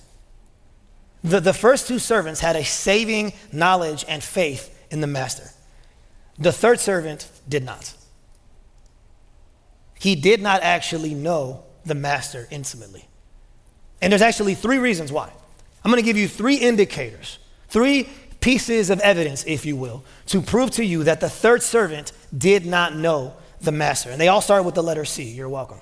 [1.24, 5.50] The, the first two servants had a saving knowledge and faith in the master.
[6.38, 7.94] The third servant did not.
[10.00, 13.06] He did not actually know the master intimately.
[14.02, 15.32] And there's actually three reasons why.
[15.84, 17.40] I'm going to give you three indicators,
[17.70, 22.12] three pieces of evidence, if you will, to prove to you that the third servant
[22.38, 24.12] did not know the master.
[24.12, 25.24] And they all start with the letter C.
[25.24, 25.80] You're welcome.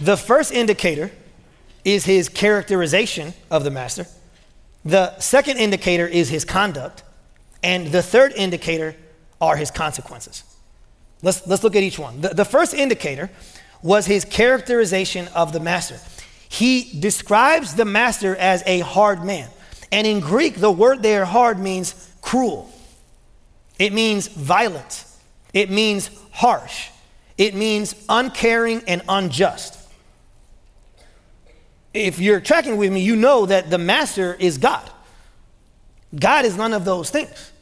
[0.00, 1.10] The first indicator
[1.84, 4.06] is his characterization of the master.
[4.84, 7.02] The second indicator is his conduct.
[7.62, 8.96] And the third indicator
[9.40, 10.44] are his consequences.
[11.22, 12.22] Let's, let's look at each one.
[12.22, 13.30] The, the first indicator
[13.82, 15.98] was his characterization of the master.
[16.48, 19.48] He describes the master as a hard man.
[19.92, 22.70] And in Greek, the word there, hard, means cruel.
[23.78, 25.04] It means violent.
[25.52, 26.88] It means harsh.
[27.36, 29.79] It means uncaring and unjust.
[31.92, 34.88] If you're tracking with me, you know that the master is God.
[36.18, 37.52] God is none of those things.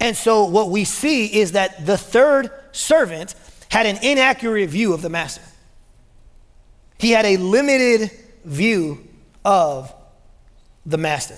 [0.00, 3.34] And so what we see is that the third servant
[3.68, 5.42] had an inaccurate view of the master.
[6.98, 8.10] He had a limited
[8.44, 9.06] view
[9.44, 9.92] of
[10.84, 11.36] the master.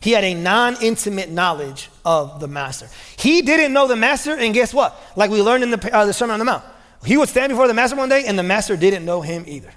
[0.00, 2.88] He had a non intimate knowledge of the master.
[3.16, 5.00] He didn't know the master, and guess what?
[5.16, 6.64] Like we learned in the, uh, the Sermon on the Mount,
[7.04, 9.72] he would stand before the master one day, and the master didn't know him either.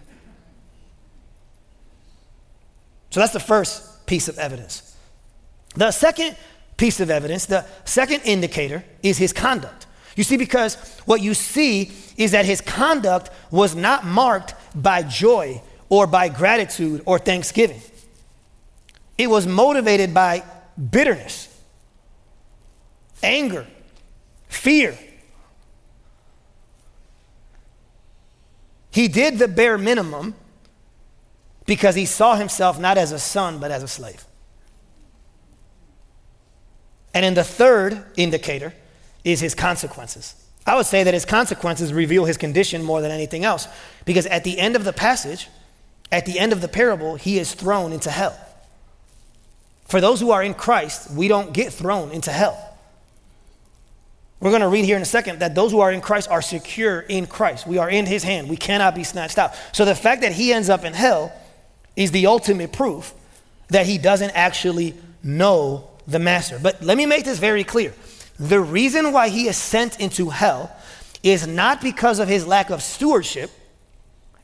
[3.18, 4.96] So that's the first piece of evidence.
[5.74, 6.36] The second
[6.78, 9.88] piece of evidence, the second indicator, is his conduct.
[10.16, 15.64] You see, because what you see is that his conduct was not marked by joy
[15.90, 17.82] or by gratitude or thanksgiving.
[19.18, 20.44] It was motivated by
[20.92, 21.50] bitterness,
[23.24, 23.66] anger,
[24.48, 24.96] fear.
[28.92, 30.36] He did the bare minimum
[31.68, 34.26] because he saw himself not as a son, but as a slave.
[37.14, 38.74] And in the third indicator
[39.24, 40.34] is his consequences.
[40.66, 43.68] I would say that his consequences reveal his condition more than anything else
[44.06, 45.48] because at the end of the passage,
[46.12, 48.38] at the end of the parable, he is thrown into hell.
[49.86, 52.64] For those who are in Christ, we don't get thrown into hell.
[54.40, 56.42] We're going to read here in a second that those who are in Christ are
[56.42, 57.66] secure in Christ.
[57.66, 58.50] We are in his hand.
[58.50, 59.54] We cannot be snatched out.
[59.72, 61.34] So the fact that he ends up in hell
[61.98, 63.14] is the ultimate proof
[63.70, 64.94] that he doesn't actually
[65.24, 66.58] know the master.
[66.62, 67.94] But let me make this very clear.
[68.40, 70.72] The reason why he is sent into hell
[71.24, 73.50] is not because of his lack of stewardship,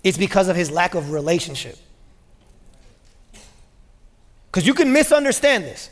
[0.03, 1.77] it's because of his lack of relationship.
[4.47, 5.89] Because you can misunderstand this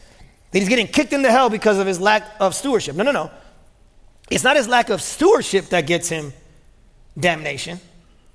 [0.49, 2.95] that he's getting kicked into hell because of his lack of stewardship.
[2.95, 3.31] No, no, no.
[4.29, 6.33] It's not his lack of stewardship that gets him
[7.17, 7.79] damnation,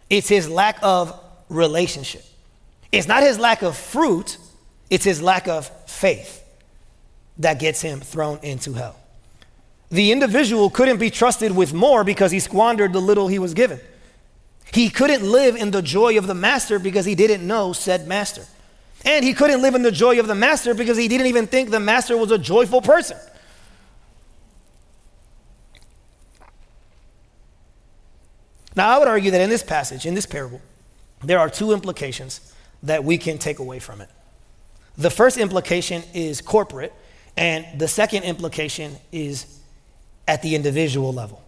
[0.09, 1.19] it's his lack of
[1.49, 2.23] relationship.
[2.93, 4.39] It's not his lack of fruit,
[4.91, 6.43] it's his lack of faith
[7.39, 8.97] that gets him thrown into hell.
[9.91, 13.81] The individual couldn't be trusted with more because he squandered the little he was given.
[14.73, 18.45] He couldn't live in the joy of the master because he didn't know said master.
[19.05, 21.71] And he couldn't live in the joy of the master because he didn't even think
[21.71, 23.17] the master was a joyful person.
[28.75, 30.61] Now, I would argue that in this passage, in this parable,
[31.23, 32.53] there are two implications
[32.87, 34.09] that we can take away from it.
[34.97, 36.93] The first implication is corporate,
[37.37, 39.61] and the second implication is
[40.27, 41.43] at the individual level.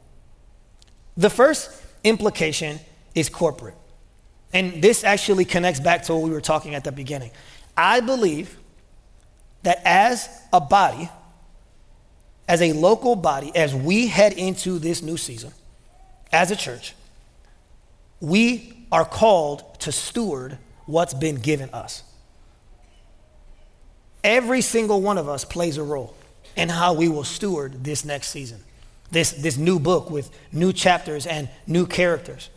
[1.16, 2.78] The first implication
[3.14, 3.74] is corporate.
[4.52, 7.30] And this actually connects back to what we were talking at the beginning.
[7.76, 8.56] I believe
[9.62, 11.08] that as a body,
[12.46, 15.52] as a local body, as we head into this new season,
[16.32, 16.94] as a church,
[18.20, 20.58] we are called to steward
[20.88, 22.02] what's been given us.
[24.24, 26.16] Every single one of us plays a role
[26.56, 28.58] in how we will steward this next season,
[29.10, 32.48] this, this new book with new chapters and new characters.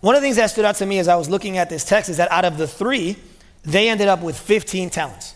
[0.00, 1.84] One of the things that stood out to me as I was looking at this
[1.84, 3.16] text is that out of the three,
[3.64, 5.34] they ended up with 15 talents.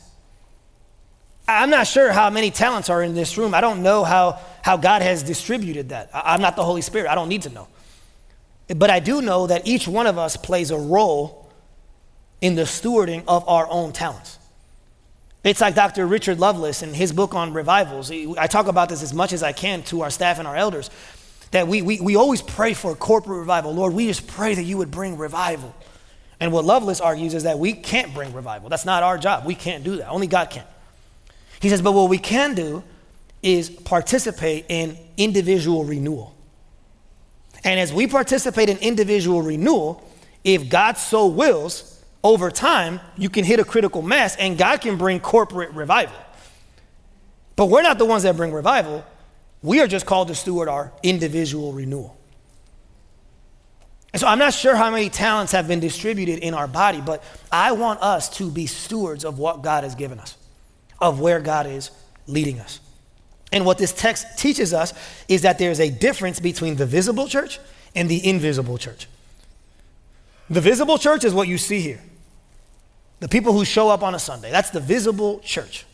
[1.46, 3.52] I'm not sure how many talents are in this room.
[3.52, 6.10] I don't know how, how God has distributed that.
[6.14, 7.10] I'm not the Holy Spirit.
[7.10, 7.68] I don't need to know.
[8.68, 11.41] But I do know that each one of us plays a role
[12.42, 14.38] in the stewarding of our own talents.
[15.44, 16.06] It's like Dr.
[16.06, 18.10] Richard Lovelace in his book on revivals.
[18.10, 20.90] I talk about this as much as I can to our staff and our elders
[21.52, 23.74] that we, we, we always pray for corporate revival.
[23.74, 25.74] Lord, we just pray that you would bring revival.
[26.40, 28.68] And what Lovelace argues is that we can't bring revival.
[28.68, 29.46] That's not our job.
[29.46, 30.08] We can't do that.
[30.08, 30.64] Only God can.
[31.60, 32.82] He says, but what we can do
[33.42, 36.34] is participate in individual renewal.
[37.64, 40.08] And as we participate in individual renewal,
[40.42, 41.91] if God so wills,
[42.24, 46.16] over time, you can hit a critical mass and God can bring corporate revival.
[47.56, 49.04] But we're not the ones that bring revival.
[49.62, 52.16] We are just called to steward our individual renewal.
[54.12, 57.24] And so I'm not sure how many talents have been distributed in our body, but
[57.50, 60.36] I want us to be stewards of what God has given us,
[61.00, 61.90] of where God is
[62.26, 62.80] leading us.
[63.52, 64.94] And what this text teaches us
[65.28, 67.58] is that there's a difference between the visible church
[67.94, 69.08] and the invisible church.
[70.50, 72.00] The visible church is what you see here
[73.22, 74.50] the people who show up on a Sunday.
[74.50, 75.86] That's the visible church.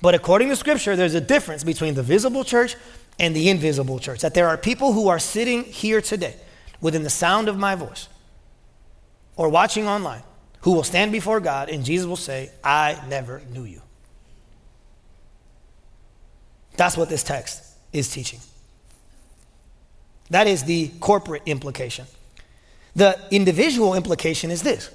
[0.00, 2.76] But according to Scripture, there's a difference between the visible church
[3.18, 4.20] and the invisible church.
[4.20, 6.36] That there are people who are sitting here today
[6.80, 8.06] within the sound of my voice
[9.34, 10.22] or watching online
[10.60, 13.82] who will stand before God and Jesus will say, I never knew you.
[16.76, 18.38] That's what this text is teaching.
[20.30, 22.06] That is the corporate implication.
[22.94, 24.88] The individual implication is this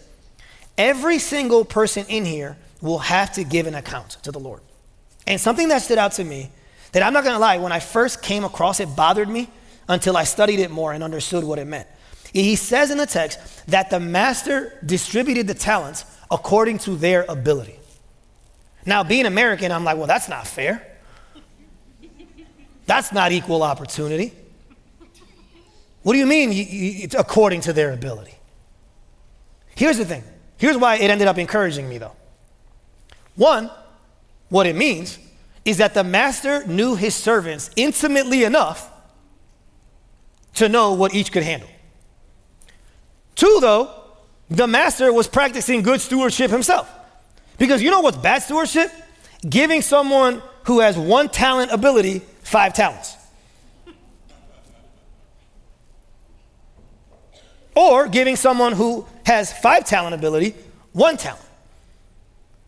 [0.78, 4.62] every single person in here will have to give an account to the Lord.
[5.26, 6.50] And something that stood out to me
[6.92, 9.50] that I'm not gonna lie, when I first came across it, bothered me
[9.90, 11.88] until I studied it more and understood what it meant.
[12.34, 17.80] He says in the text that the master distributed the talents according to their ability.
[18.86, 20.86] Now, being American, I'm like, well, that's not fair.
[22.86, 24.34] That's not equal opportunity.
[26.04, 28.34] What do you mean according to their ability?
[29.76, 30.24] Here's the thing.
[30.58, 32.16] Here's why it ended up encouraging me, though.
[33.36, 33.70] One,
[34.50, 35.20] what it means
[35.66, 38.90] is that the master knew his servants intimately enough
[40.56, 41.70] to know what each could handle.
[43.36, 43.92] Two, though,
[44.50, 46.90] the master was practicing good stewardship himself.
[47.58, 48.92] Because you know what's bad stewardship?
[49.48, 53.17] Giving someone who has one talent ability five talents.
[57.78, 60.56] Or giving someone who has five talent ability
[60.94, 61.46] one talent.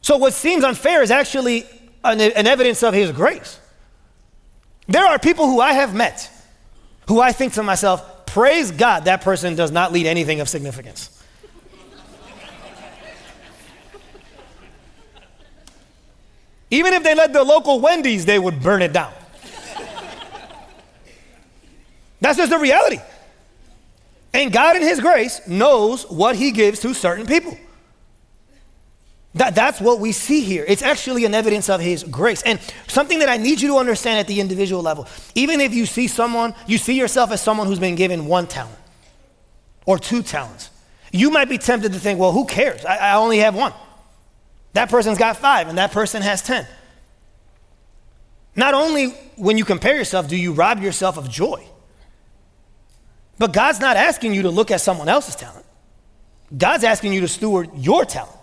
[0.01, 1.65] So what seems unfair is actually
[2.03, 3.59] an, an evidence of his grace.
[4.87, 6.31] There are people who I have met
[7.07, 11.09] who I think to myself, praise God that person does not lead anything of significance.
[16.69, 19.11] Even if they led the local Wendy's, they would burn it down.
[22.21, 22.99] That's just the reality.
[24.33, 27.57] And God, in His grace, knows what He gives to certain people.
[29.35, 30.65] That, that's what we see here.
[30.67, 32.41] It's actually an evidence of His grace.
[32.43, 35.85] And something that I need you to understand at the individual level even if you
[35.85, 38.77] see someone, you see yourself as someone who's been given one talent
[39.85, 40.69] or two talents,
[41.11, 42.85] you might be tempted to think, well, who cares?
[42.85, 43.73] I, I only have one.
[44.73, 46.67] That person's got five, and that person has 10.
[48.55, 51.65] Not only when you compare yourself do you rob yourself of joy,
[53.39, 55.65] but God's not asking you to look at someone else's talent.
[56.55, 58.35] God's asking you to steward your talent.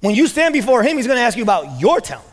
[0.00, 2.28] When you stand before Him, He's going to ask you about your talent.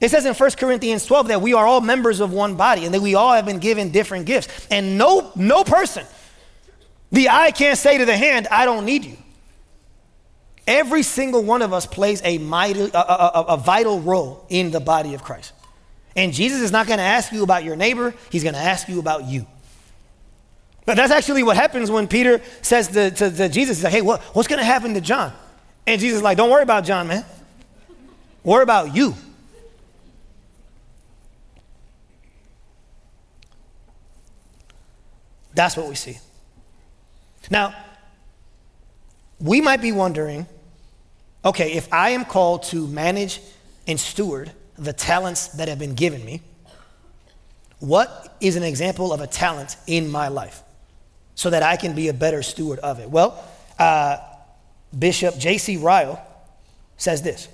[0.00, 2.94] It says in 1 Corinthians 12 that we are all members of one body and
[2.94, 4.66] that we all have been given different gifts.
[4.70, 6.06] And no, no person,
[7.10, 9.16] the eye can't say to the hand, I don't need you.
[10.66, 14.80] Every single one of us plays a, mighty, a, a, a vital role in the
[14.80, 15.52] body of Christ.
[16.16, 18.88] And Jesus is not going to ask you about your neighbor, he's going to ask
[18.88, 19.46] you about you.
[20.86, 24.02] But that's actually what happens when Peter says to, to, to Jesus, he's like, hey,
[24.02, 25.32] what, what's going to happen to John?
[25.86, 27.24] And Jesus is like, don't worry about John, man.
[28.42, 29.14] Worry about you.
[35.54, 36.18] That's what we see.
[37.50, 37.74] Now,
[39.40, 40.46] we might be wondering
[41.44, 43.40] okay, if I am called to manage
[43.86, 46.42] and steward the talents that have been given me,
[47.80, 50.62] what is an example of a talent in my life
[51.34, 53.10] so that I can be a better steward of it?
[53.10, 53.42] Well,
[53.78, 54.18] uh,
[54.96, 55.76] Bishop J.C.
[55.76, 56.24] Ryle
[56.96, 57.48] says this.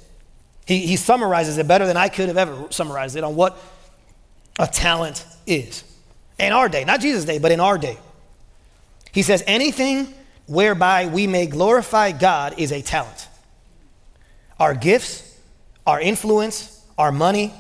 [0.67, 3.59] He, he summarizes it better than I could have ever summarized it on what
[4.59, 5.85] a talent is.
[6.39, 7.99] In our day, not Jesus' day, but in our day.
[9.13, 10.15] He says, anything
[10.47, 13.29] whereby we may glorify God is a talent.
[14.59, 15.39] Our gifts,
[15.87, 17.51] our influence, our money,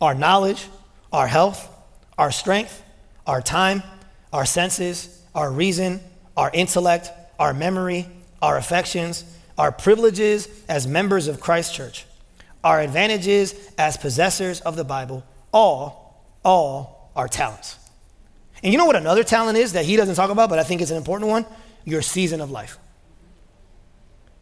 [0.00, 0.68] our knowledge,
[1.12, 1.68] our health,
[2.16, 2.82] our strength,
[3.26, 3.82] our time,
[4.32, 6.00] our senses, our reason,
[6.34, 8.08] our intellect, our memory,
[8.40, 9.22] our affections,
[9.58, 12.06] our privileges as members of Christ's church,
[12.64, 17.76] our advantages as possessors of the Bible, all, all are talents.
[18.62, 20.80] And you know what another talent is that he doesn't talk about, but I think
[20.80, 21.44] it's an important one?
[21.84, 22.78] Your season of life.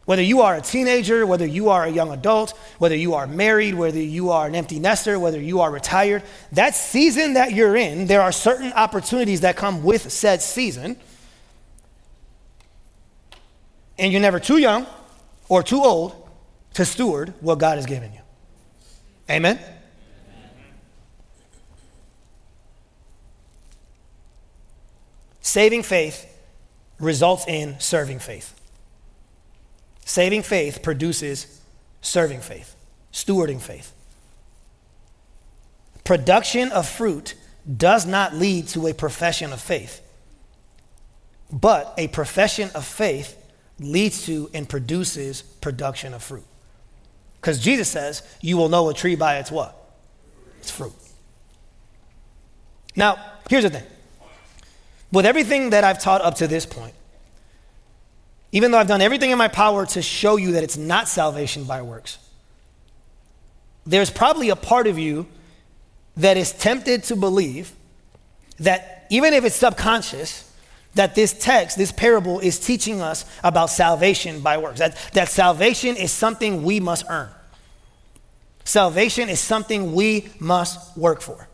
[0.05, 3.73] Whether you are a teenager, whether you are a young adult, whether you are married,
[3.73, 8.05] whether you are an empty nester, whether you are retired, that season that you're in,
[8.05, 10.95] there are certain opportunities that come with said season.
[13.97, 14.85] And you're never too young
[15.49, 16.29] or too old
[16.75, 18.19] to steward what God has given you.
[19.29, 19.59] Amen?
[25.41, 26.31] Saving faith
[26.99, 28.54] results in serving faith.
[30.05, 31.61] Saving faith produces
[32.01, 32.75] serving faith,
[33.11, 33.91] stewarding faith.
[36.03, 37.33] Production of fruit
[37.77, 40.01] does not lead to a profession of faith,
[41.51, 43.35] but a profession of faith
[43.79, 46.45] leads to and produces production of fruit.
[47.41, 49.75] Because Jesus says, You will know a tree by its what?
[50.65, 50.93] it's fruit.
[52.95, 53.83] Now, here's the thing.
[55.11, 56.95] With everything that I've taught up to this point,
[58.55, 61.65] even though I've done everything in my power to show you that it's not salvation
[61.65, 62.19] by works,
[63.85, 65.27] there's probably a part of you
[66.15, 67.73] that is tempted to believe
[68.59, 70.49] that even if it's subconscious,
[70.93, 74.79] that this text, this parable, is teaching us about salvation by works.
[74.79, 77.27] That, that salvation is something we must earn.
[78.63, 81.49] Salvation is something we must work for.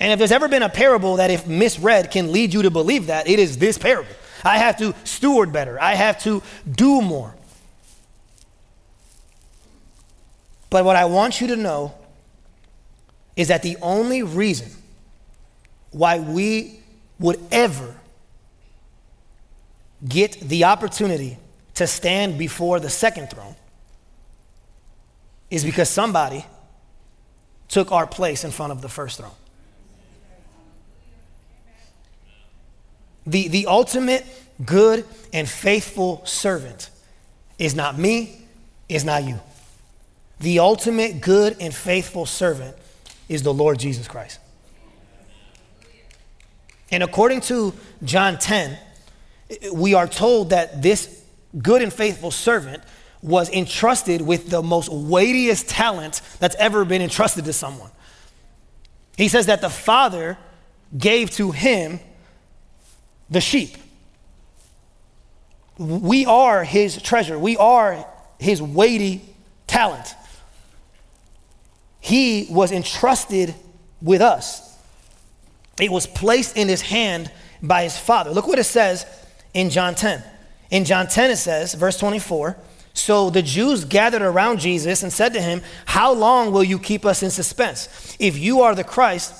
[0.00, 3.06] And if there's ever been a parable that, if misread, can lead you to believe
[3.06, 4.10] that, it is this parable.
[4.44, 7.34] I have to steward better, I have to do more.
[10.70, 11.94] But what I want you to know
[13.36, 14.70] is that the only reason
[15.90, 16.78] why we
[17.18, 17.96] would ever
[20.08, 21.36] get the opportunity
[21.74, 23.56] to stand before the second throne
[25.50, 26.44] is because somebody
[27.68, 29.30] took our place in front of the first throne.
[33.30, 34.26] The, the ultimate
[34.64, 36.90] good and faithful servant
[37.60, 38.44] is not me,
[38.88, 39.38] is not you.
[40.40, 42.76] The ultimate good and faithful servant
[43.28, 44.40] is the Lord Jesus Christ.
[46.90, 47.72] And according to
[48.02, 48.76] John 10,
[49.72, 51.22] we are told that this
[51.56, 52.82] good and faithful servant
[53.22, 57.92] was entrusted with the most weightiest talent that's ever been entrusted to someone.
[59.16, 60.36] He says that the father
[60.98, 62.00] gave to him
[63.30, 63.76] the sheep.
[65.78, 68.04] We are his treasure, we are
[68.38, 69.22] his weighty
[69.66, 70.14] talent.
[72.00, 73.54] He was entrusted
[74.02, 74.66] with us.
[75.78, 77.30] It was placed in his hand
[77.62, 78.30] by his father.
[78.30, 79.06] Look what it says
[79.54, 80.22] in John 10.
[80.70, 82.56] In John 10, it says, verse 24,
[82.92, 87.04] so the Jews gathered around Jesus and said to him, How long will you keep
[87.06, 88.16] us in suspense?
[88.18, 89.34] If you are the Christ,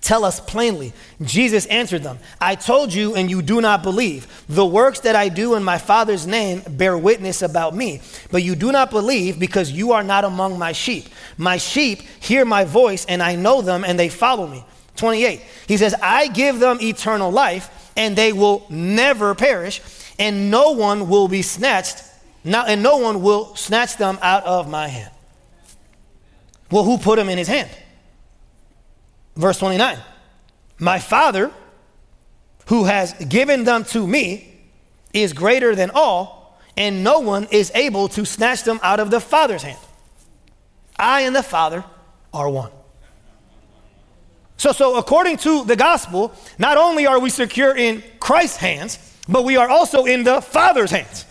[0.00, 0.92] tell us plainly.
[1.22, 4.26] Jesus answered them, I told you, and you do not believe.
[4.48, 8.54] The works that I do in my Father's name bear witness about me, but you
[8.54, 11.08] do not believe because you are not among my sheep.
[11.36, 14.64] My sheep hear my voice, and I know them, and they follow me.
[14.96, 15.40] 28.
[15.66, 19.80] He says, I give them eternal life, and they will never perish,
[20.18, 22.04] and no one will be snatched
[22.42, 25.12] now, and no one will snatch them out of my hand.
[26.70, 27.70] Well, who put them in his hand?
[29.36, 29.98] Verse 29
[30.78, 31.50] My Father,
[32.66, 34.60] who has given them to me,
[35.12, 39.20] is greater than all, and no one is able to snatch them out of the
[39.20, 39.78] Father's hand.
[40.98, 41.84] I and the Father
[42.32, 42.70] are one.
[44.56, 49.44] So, so according to the gospel, not only are we secure in Christ's hands, but
[49.44, 51.24] we are also in the Father's hands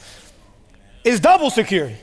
[1.03, 1.97] is double security.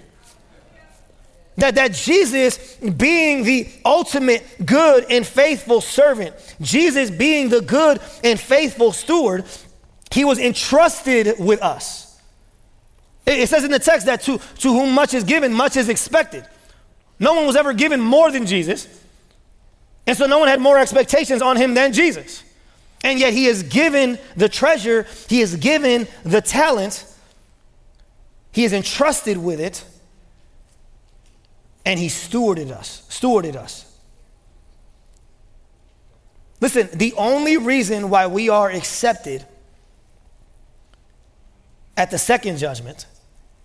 [1.56, 8.38] That, that Jesus being the ultimate good and faithful servant, Jesus being the good and
[8.38, 9.44] faithful steward,
[10.10, 12.20] he was entrusted with us.
[13.24, 15.88] It, it says in the text that to, to whom much is given, much is
[15.88, 16.46] expected.
[17.18, 18.86] No one was ever given more than Jesus.
[20.06, 22.44] And so no one had more expectations on him than Jesus.
[23.02, 27.04] And yet he is given the treasure, he is given the talent
[28.56, 29.84] he is entrusted with it,
[31.86, 33.84] and He stewarded us, stewarded us.
[36.60, 39.46] Listen, the only reason why we are accepted
[41.96, 43.06] at the second judgment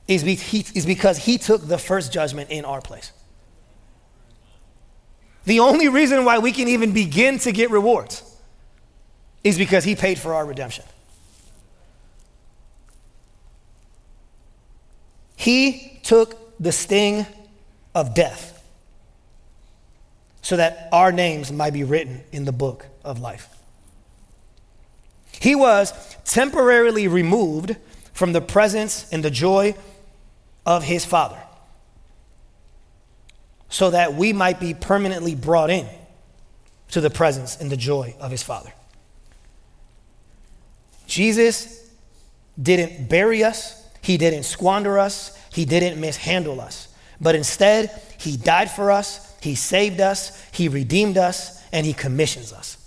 [0.07, 3.11] is, be, he, is because He took the first judgment in our place.
[5.45, 8.23] The only reason why we can even begin to get rewards
[9.43, 10.85] is because He paid for our redemption.
[15.35, 17.25] He took the sting
[17.93, 18.63] of death
[20.41, 23.47] so that our names might be written in the book of life.
[25.39, 25.93] He was
[26.25, 27.75] temporarily removed
[28.13, 29.75] from the presence and the joy
[30.65, 31.39] of his Father
[33.69, 35.87] so that we might be permanently brought in
[36.89, 38.71] to the presence and the joy of his Father.
[41.07, 41.89] Jesus
[42.61, 46.87] didn't bury us he didn't squander us, He didn't mishandle us.
[47.21, 52.51] But instead, He died for us, He saved us, He redeemed us, and He commissions
[52.51, 52.77] us.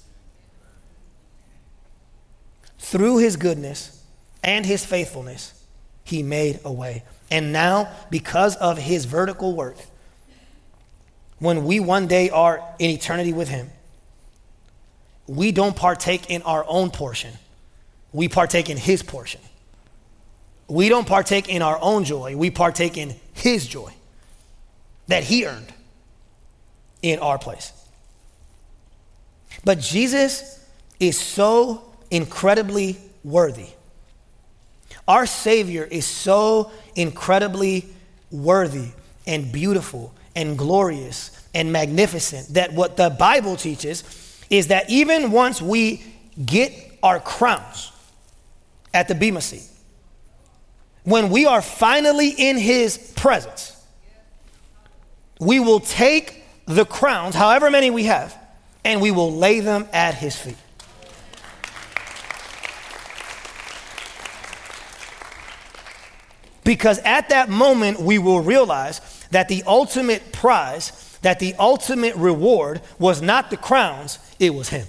[2.79, 4.03] Through His goodness
[4.43, 5.65] and His faithfulness,
[6.03, 7.05] He made a way.
[7.31, 9.77] And now, because of His vertical work,
[11.39, 13.71] when we one day are in eternity with Him,
[15.27, 17.33] we don't partake in our own portion,
[18.13, 19.41] we partake in His portion
[20.67, 23.93] we don't partake in our own joy, we partake in His joy
[25.09, 25.73] that He earned
[27.03, 27.73] in our place.
[29.65, 30.59] But Jesus
[30.99, 33.69] is so incredibly worthy.
[35.07, 37.87] Our Savior is so incredibly
[38.31, 38.89] worthy
[39.27, 44.03] and beautiful and glorious and magnificent that what the Bible teaches
[44.51, 46.03] is that even once we
[46.45, 47.93] get our crowns
[48.93, 49.67] at the Bema seat,
[51.05, 53.74] when we are finally in His presence,
[55.41, 58.37] we will take the crowns, however many we have,
[58.85, 60.57] and we will lay them at His feet.
[66.65, 72.81] Because at that moment, we will realize that the ultimate prize, that the ultimate reward
[72.99, 74.87] was not the crowns, it was Him.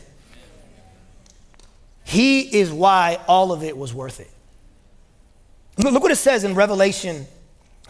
[2.05, 4.31] He is why all of it was worth it.
[5.77, 7.25] Look what it says in Revelation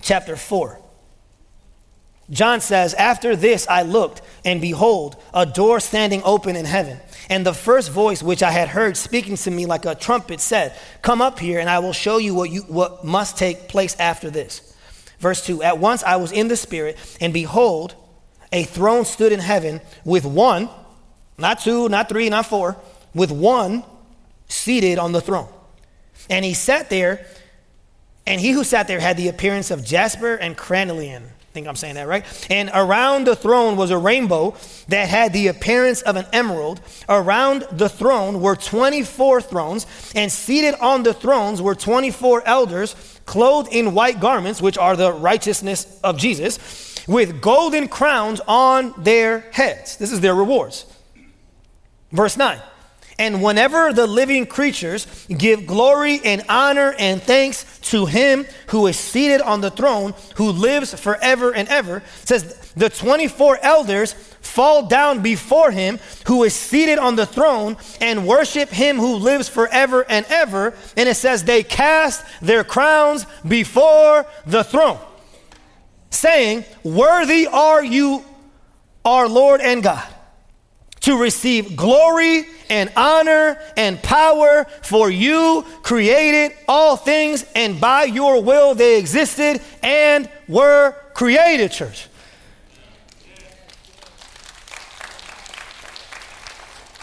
[0.02, 0.80] chapter 4.
[2.30, 7.00] John says, After this I looked, and behold, a door standing open in heaven.
[7.30, 10.78] And the first voice which I had heard speaking to me like a trumpet said,
[11.02, 14.30] Come up here, and I will show you what, you, what must take place after
[14.30, 14.74] this.
[15.20, 17.96] Verse 2 At once I was in the Spirit, and behold,
[18.52, 20.70] a throne stood in heaven with one,
[21.38, 22.78] not two, not three, not four,
[23.14, 23.84] with one
[24.48, 25.50] seated on the throne.
[26.30, 27.26] And he sat there,
[28.26, 31.96] and he who sat there had the appearance of jasper and carnelian think I'm saying
[31.96, 32.26] that right.
[32.52, 34.56] And around the throne was a rainbow
[34.90, 36.82] that had the appearance of an emerald.
[37.08, 42.94] Around the throne were 24 thrones, and seated on the thrones were 24 elders,
[43.26, 49.40] clothed in white garments, which are the righteousness of Jesus, with golden crowns on their
[49.52, 49.96] heads.
[49.96, 50.86] This is their rewards.
[52.12, 52.60] Verse 9.
[53.18, 58.98] And whenever the living creatures give glory and honor and thanks to him who is
[58.98, 65.22] seated on the throne, who lives forever and ever, says the 24 elders fall down
[65.22, 65.98] before him
[66.28, 70.74] who is seated on the throne and worship him who lives forever and ever.
[70.98, 75.00] And it says they cast their crowns before the throne,
[76.10, 78.26] saying, Worthy are you,
[79.06, 80.15] our Lord and God
[81.06, 88.42] to receive glory and honor and power, for you created all things, and by your
[88.42, 92.08] will they existed and were created, church.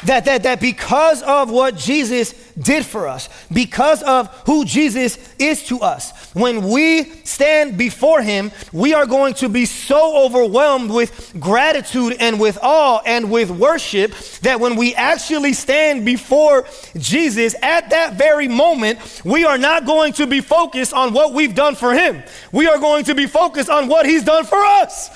[0.05, 5.63] That, that, that because of what Jesus did for us, because of who Jesus is
[5.69, 11.35] to us, when we stand before Him, we are going to be so overwhelmed with
[11.39, 17.91] gratitude and with awe and with worship that when we actually stand before Jesus at
[17.91, 21.95] that very moment, we are not going to be focused on what we've done for
[21.95, 22.23] Him.
[22.51, 25.11] We are going to be focused on what He's done for us.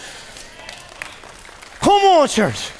[1.81, 2.71] Come on, church.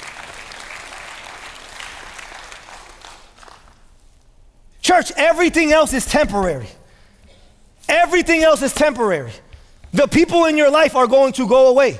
[4.87, 6.69] Church, everything else is temporary.
[7.89, 9.33] Everything else is temporary.
[9.91, 11.99] The people in your life are going to go away.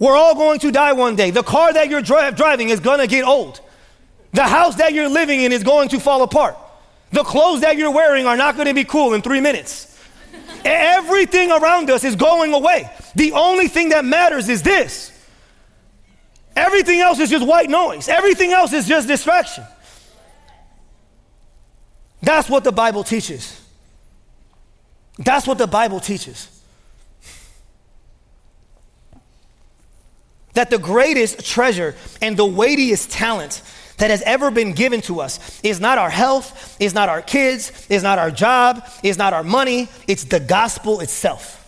[0.00, 1.30] We're all going to die one day.
[1.30, 3.60] The car that you're dri- driving is going to get old.
[4.32, 6.56] The house that you're living in is going to fall apart.
[7.12, 9.96] The clothes that you're wearing are not going to be cool in three minutes.
[10.64, 12.90] Everything around us is going away.
[13.14, 15.12] The only thing that matters is this.
[16.56, 18.08] Everything else is just white noise.
[18.08, 19.62] Everything else is just distraction.
[22.22, 23.60] That's what the Bible teaches.
[25.18, 26.48] That's what the Bible teaches.
[30.54, 33.62] That the greatest treasure and the weightiest talent
[33.98, 37.86] that has ever been given to us is not our health, is not our kids,
[37.88, 41.58] is not our job, is not our money, it's the gospel itself.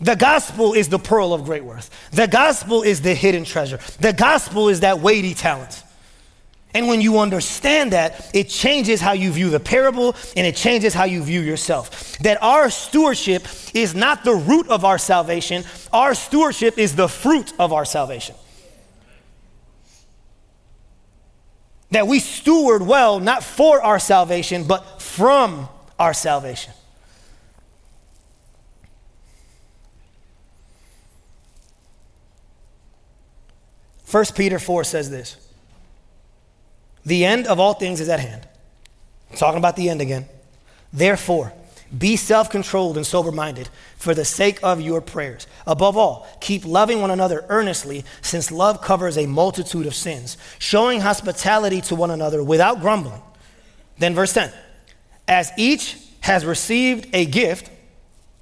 [0.00, 1.90] The gospel is the pearl of great worth.
[2.12, 3.80] The gospel is the hidden treasure.
[4.00, 5.82] The gospel is that weighty talent.
[6.74, 10.92] And when you understand that, it changes how you view the parable and it changes
[10.92, 12.18] how you view yourself.
[12.18, 17.52] That our stewardship is not the root of our salvation, our stewardship is the fruit
[17.58, 18.34] of our salvation.
[21.90, 26.74] That we steward well, not for our salvation, but from our salvation.
[34.04, 35.47] First Peter 4 says this.
[37.04, 38.46] The end of all things is at hand.
[39.30, 40.26] I'm talking about the end again.
[40.92, 41.52] Therefore,
[41.96, 45.46] be self controlled and sober minded for the sake of your prayers.
[45.66, 51.00] Above all, keep loving one another earnestly, since love covers a multitude of sins, showing
[51.00, 53.22] hospitality to one another without grumbling.
[53.98, 54.52] Then, verse 10
[55.26, 57.70] As each has received a gift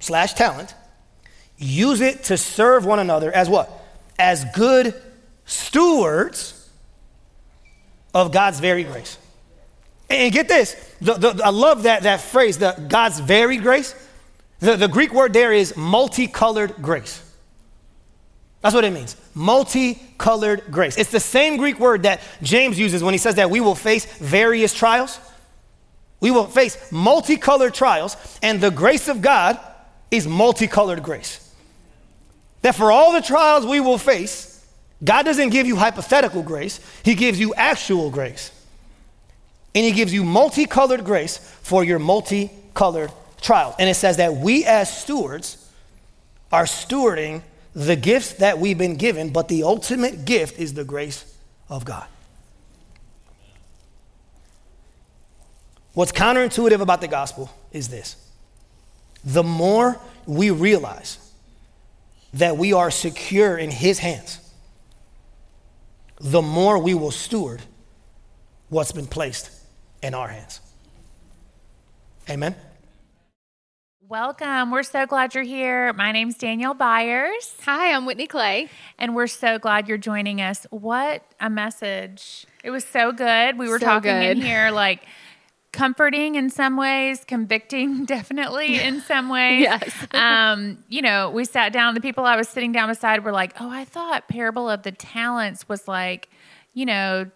[0.01, 0.75] slash talent,
[1.57, 3.71] use it to serve one another as what?
[4.19, 4.95] As good
[5.45, 6.56] stewards
[8.15, 9.19] of God's very grace.
[10.09, 13.95] And get this, the, the, I love that, that phrase, the God's very grace.
[14.61, 17.23] The, the Greek word there is multicolored grace.
[18.63, 19.17] That's what it means.
[19.35, 20.97] Multicolored grace.
[20.97, 24.07] It's the same Greek word that James uses when he says that we will face
[24.19, 25.21] various trials.
[26.21, 29.61] We will face multicolored trials, and the grace of God
[30.11, 31.53] is multicolored grace.
[32.63, 34.46] That for all the trials we will face,
[35.05, 38.51] God doesn't give you hypothetical grace, He gives you actual grace.
[39.75, 43.75] And He gives you multicolored grace for your multicolored trial.
[43.79, 45.71] And it says that we as stewards
[46.51, 47.43] are stewarding
[47.75, 51.37] the gifts that we've been given, but the ultimate gift is the grace
[51.69, 52.07] of God.
[55.93, 58.17] What's counterintuitive about the gospel is this
[59.25, 61.19] the more we realize
[62.35, 64.39] that we are secure in His hands,
[66.21, 67.63] the more we will steward
[68.69, 69.51] what's been placed
[70.03, 70.61] in our hands.
[72.29, 72.57] Amen.
[74.09, 74.71] Welcome.
[74.71, 75.93] We're so glad you're here.
[75.93, 77.55] My name's Danielle Byers.
[77.65, 78.69] Hi, I'm Whitney Clay.
[78.99, 80.65] And we're so glad you're joining us.
[80.71, 82.47] What a message.
[82.63, 83.59] It was so good.
[83.59, 84.39] We were so talking good.
[84.39, 85.03] in here like
[85.77, 89.63] comforting in some ways, convicting definitely in some ways.
[89.63, 90.07] yes.
[90.13, 93.53] um, you know, we sat down, the people I was sitting down beside were like,
[93.61, 96.31] oh, I thought Parable of the Talents was like,
[96.73, 97.31] you know,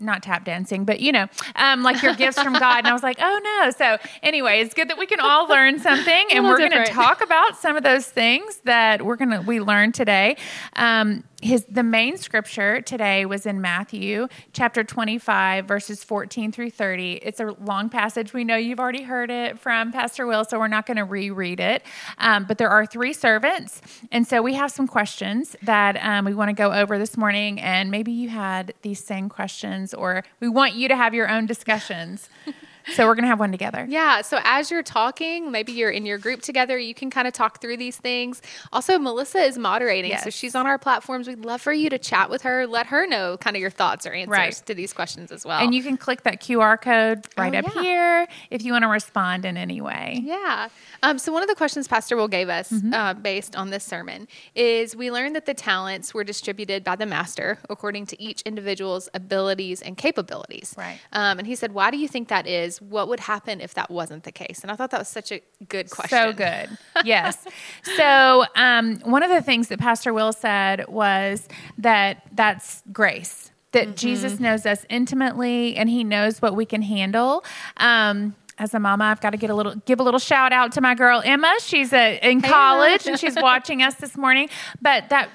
[0.00, 1.26] not tap dancing, but you know,
[1.56, 2.78] um, like your gifts from God.
[2.78, 3.70] And I was like, oh no.
[3.70, 7.22] So anyway, it's good that we can all learn something, and we're going to talk
[7.22, 10.36] about some of those things that we're going to we learned today.
[10.76, 17.20] Um, his the main scripture today was in Matthew chapter 25 verses 14 through 30.
[17.22, 18.32] It's a long passage.
[18.32, 21.60] We know you've already heard it from Pastor Will, so we're not going to reread
[21.60, 21.82] it.
[22.18, 23.80] Um, but there are three servants,
[24.10, 27.60] and so we have some questions that um, we want to go over this morning.
[27.60, 31.46] And maybe you had these same questions, or we want you to have your own
[31.46, 32.28] discussions.
[32.94, 33.86] So we're going to have one together.
[33.88, 34.22] Yeah.
[34.22, 37.60] So as you're talking, maybe you're in your group together, you can kind of talk
[37.60, 38.42] through these things.
[38.72, 40.10] Also, Melissa is moderating.
[40.10, 40.24] Yes.
[40.24, 41.28] So she's on our platforms.
[41.28, 44.06] We'd love for you to chat with her, let her know kind of your thoughts
[44.06, 44.54] or answers right.
[44.66, 45.60] to these questions as well.
[45.60, 47.82] And you can click that QR code right oh, up yeah.
[47.82, 50.20] here if you want to respond in any way.
[50.22, 50.68] Yeah.
[51.02, 52.92] Um, so one of the questions Pastor Will gave us mm-hmm.
[52.92, 57.06] uh, based on this sermon is we learned that the talents were distributed by the
[57.06, 60.74] master according to each individual's abilities and capabilities.
[60.76, 60.98] Right.
[61.12, 62.77] Um, and he said, why do you think that is?
[62.80, 64.60] What would happen if that wasn't the case?
[64.62, 66.18] And I thought that was such a good question.
[66.18, 66.76] So good.
[67.04, 67.44] Yes.
[67.96, 71.48] so, um, one of the things that Pastor Will said was
[71.78, 73.94] that that's grace, that mm-hmm.
[73.94, 77.44] Jesus knows us intimately and he knows what we can handle.
[77.76, 80.72] Um, as a mama, I've got to get a little give a little shout out
[80.72, 81.54] to my girl Emma.
[81.60, 84.48] She's a, uh, in college and she's watching us this morning.
[84.82, 85.30] But that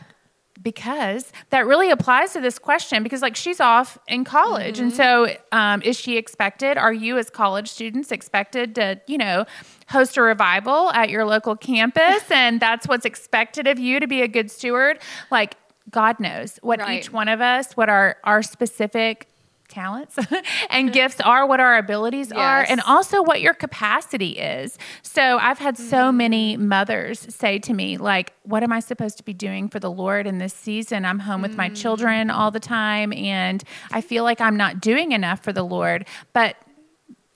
[0.62, 4.86] because that really applies to this question because like she's off in college mm-hmm.
[4.86, 9.46] and so um, is she expected are you as college students expected to you know
[9.90, 14.22] host a revival at your local campus and that's what's expected of you to be
[14.22, 15.00] a good steward
[15.32, 15.56] like
[15.90, 17.00] god knows what right.
[17.00, 19.28] each one of us what our our specific
[19.74, 20.18] talents
[20.70, 22.38] and gifts are, what our abilities yes.
[22.38, 24.78] are, and also what your capacity is.
[25.02, 26.18] So I've had so mm-hmm.
[26.18, 29.92] many mothers say to me, like, what am I supposed to be doing for the
[29.92, 31.06] Lord in this season?
[31.06, 31.76] I'm home with my mm.
[31.76, 36.06] children all the time, and I feel like I'm not doing enough for the Lord.
[36.34, 36.56] But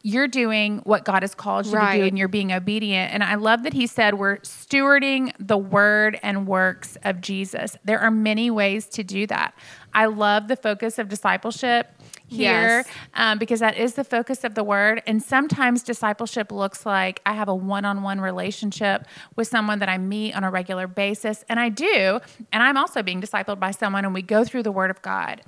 [0.07, 1.97] you're doing what God has called you right.
[1.97, 3.13] to do and you're being obedient.
[3.13, 7.75] And I love that he said we're stewarding the word and works of Jesus.
[7.83, 9.53] There are many ways to do that.
[9.93, 11.91] I love the focus of discipleship
[12.27, 12.87] here yes.
[13.13, 15.01] um, because that is the focus of the word.
[15.07, 19.89] And sometimes discipleship looks like I have a one on one relationship with someone that
[19.89, 21.43] I meet on a regular basis.
[21.49, 22.19] And I do.
[22.51, 25.41] And I'm also being discipled by someone, and we go through the word of God.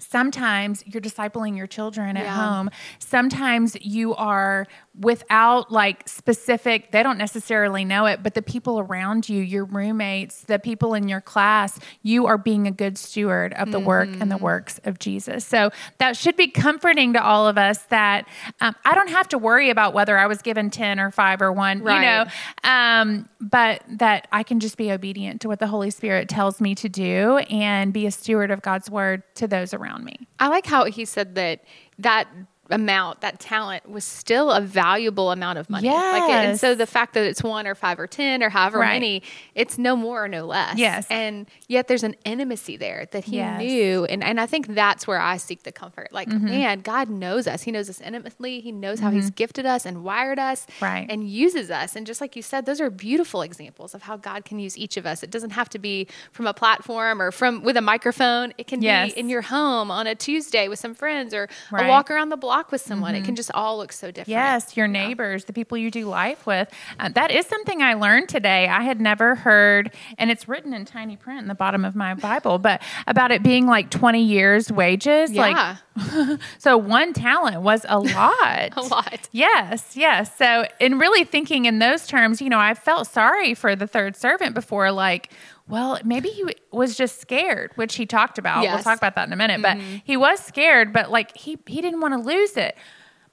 [0.00, 2.34] Sometimes you're discipling your children at yeah.
[2.34, 2.70] home.
[2.98, 4.66] Sometimes you are
[4.98, 10.42] without like specific, they don't necessarily know it, but the people around you, your roommates,
[10.42, 13.86] the people in your class, you are being a good steward of the mm-hmm.
[13.86, 14.44] work and the mm-hmm.
[14.44, 15.46] works of Jesus.
[15.46, 18.28] So that should be comforting to all of us that
[18.60, 21.52] um, I don't have to worry about whether I was given 10 or five or
[21.52, 21.96] one, right.
[21.96, 26.28] you know, um, but that I can just be obedient to what the Holy Spirit
[26.28, 30.28] tells me to do and be a steward of God's word to those around me.
[30.38, 31.64] I like how he said that
[31.98, 32.28] that
[32.70, 35.88] amount, that talent was still a valuable amount of money.
[35.88, 36.20] Yes.
[36.20, 38.94] Like, and so the fact that it's one or five or 10 or however right.
[38.94, 39.22] many,
[39.54, 40.78] it's no more or no less.
[40.78, 41.06] Yes.
[41.10, 43.60] And yet there's an intimacy there that he yes.
[43.60, 44.04] knew.
[44.04, 46.12] And, and I think that's where I seek the comfort.
[46.12, 46.46] Like, mm-hmm.
[46.46, 47.62] man, God knows us.
[47.62, 48.60] He knows us intimately.
[48.60, 49.16] He knows how mm-hmm.
[49.16, 51.06] he's gifted us and wired us right.
[51.10, 51.96] and uses us.
[51.96, 54.96] And just like you said, those are beautiful examples of how God can use each
[54.96, 55.22] of us.
[55.22, 58.54] It doesn't have to be from a platform or from with a microphone.
[58.56, 59.12] It can yes.
[59.12, 61.86] be in your home on a Tuesday with some friends or right.
[61.86, 63.14] a walk around the block with someone.
[63.14, 63.22] Mm-hmm.
[63.22, 64.28] It can just all look so different.
[64.28, 65.46] Yes, your neighbors, yeah.
[65.46, 66.68] the people you do life with.
[66.98, 68.68] Uh, that is something I learned today.
[68.68, 72.14] I had never heard, and it's written in tiny print in the bottom of my
[72.14, 75.30] Bible, but about it being like 20 years wages.
[75.30, 75.42] Yeah.
[75.42, 75.76] Like,
[76.58, 78.72] so one talent was a lot.
[78.76, 79.28] a lot.
[79.32, 80.36] Yes, yes.
[80.36, 84.16] So, in really thinking in those terms, you know, I felt sorry for the third
[84.16, 85.30] servant before, like,
[85.68, 88.62] well, maybe he was just scared, which he talked about.
[88.62, 88.74] Yes.
[88.74, 89.60] We'll talk about that in a minute.
[89.60, 89.94] Mm-hmm.
[89.94, 92.76] But he was scared, but like he he didn't want to lose it.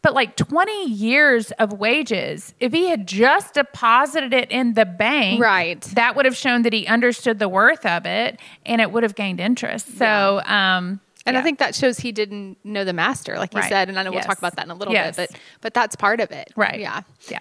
[0.02, 5.42] But like 20 years of wages, if he had just deposited it in the bank,
[5.42, 5.82] right.
[5.94, 9.16] that would have shown that he understood the worth of it and it would have
[9.16, 9.98] gained interest.
[9.98, 10.78] So, yeah.
[10.78, 11.40] um, and yeah.
[11.40, 13.70] I think that shows he didn't know the master, like you right.
[13.70, 13.90] said.
[13.90, 14.24] And I know yes.
[14.24, 15.16] we'll talk about that in a little yes.
[15.16, 16.52] bit, but but that's part of it.
[16.56, 16.80] Right.
[16.80, 17.02] Yeah.
[17.30, 17.40] Yeah.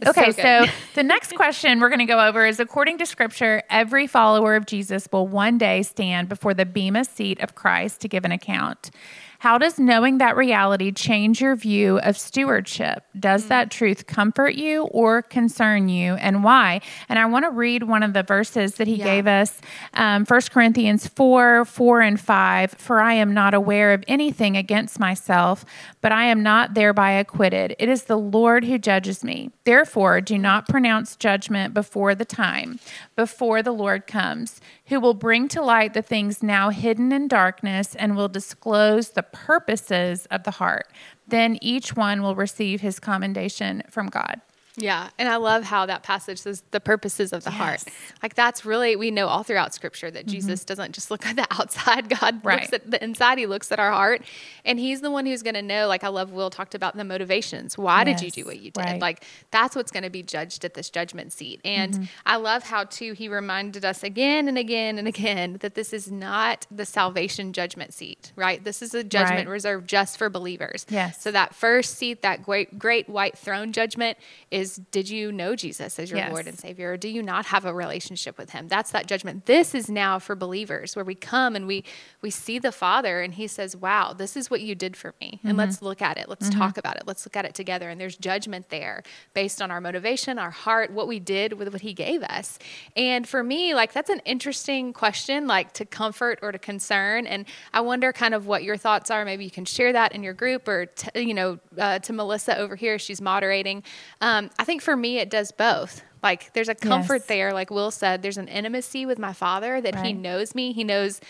[0.00, 3.06] It's okay, so, so the next question we're going to go over is according to
[3.06, 8.00] scripture, every follower of Jesus will one day stand before the Bema seat of Christ
[8.02, 8.90] to give an account.
[9.38, 13.04] How does knowing that reality change your view of stewardship?
[13.18, 13.48] Does mm.
[13.48, 16.80] that truth comfort you or concern you, and why?
[17.08, 19.04] And I want to read one of the verses that he yeah.
[19.04, 19.60] gave us
[19.94, 22.72] um, 1 Corinthians 4 4 and 5.
[22.72, 25.64] For I am not aware of anything against myself,
[26.00, 27.76] but I am not thereby acquitted.
[27.78, 29.52] It is the Lord who judges me.
[29.62, 32.80] Therefore, do not pronounce judgment before the time,
[33.14, 37.94] before the Lord comes who will bring to light the things now hidden in darkness
[37.94, 40.90] and will disclose the purposes of the heart.
[41.26, 44.40] Then each one will receive his commendation from God.
[44.78, 45.10] Yeah.
[45.18, 47.58] And I love how that passage says the purposes of the yes.
[47.58, 47.84] heart.
[48.22, 50.34] Like that's really, we know all throughout scripture that mm-hmm.
[50.34, 52.08] Jesus doesn't just look at the outside.
[52.08, 52.60] God right.
[52.60, 53.38] looks at the inside.
[53.38, 54.22] He looks at our heart.
[54.64, 57.04] And he's the one who's going to know, like I love Will talked about the
[57.04, 57.76] motivations.
[57.76, 58.20] Why yes.
[58.20, 58.84] did you do what you did?
[58.84, 59.00] Right.
[59.00, 61.60] Like that's what's going to be judged at this judgment seat.
[61.64, 62.04] And mm-hmm.
[62.26, 66.10] I love how too, he reminded us again and again and again that this is
[66.10, 68.62] not the salvation judgment seat, right?
[68.62, 69.52] This is a judgment right.
[69.52, 70.86] reserved just for believers.
[70.88, 71.20] Yes.
[71.22, 74.18] So that first seat, that great, great white throne judgment
[74.50, 76.32] is is did you know Jesus as your yes.
[76.32, 78.68] Lord and Savior or do you not have a relationship with him?
[78.68, 79.46] That's that judgment.
[79.46, 81.84] This is now for believers where we come and we
[82.22, 85.38] we see the Father and he says, "Wow, this is what you did for me."
[85.38, 85.48] Mm-hmm.
[85.48, 86.28] And let's look at it.
[86.28, 86.58] Let's mm-hmm.
[86.58, 87.04] talk about it.
[87.06, 89.02] Let's look at it together and there's judgment there
[89.34, 92.58] based on our motivation, our heart, what we did with what he gave us.
[92.96, 97.46] And for me, like that's an interesting question like to comfort or to concern and
[97.72, 99.24] I wonder kind of what your thoughts are.
[99.24, 102.58] Maybe you can share that in your group or t- you know uh, to Melissa
[102.58, 103.82] over here she's moderating.
[104.20, 106.02] Um, I think for me, it does both.
[106.22, 107.26] Like there's a comfort yes.
[107.26, 110.06] there, like Will said, there's an intimacy with my father that right.
[110.06, 110.72] he knows me.
[110.72, 111.20] He knows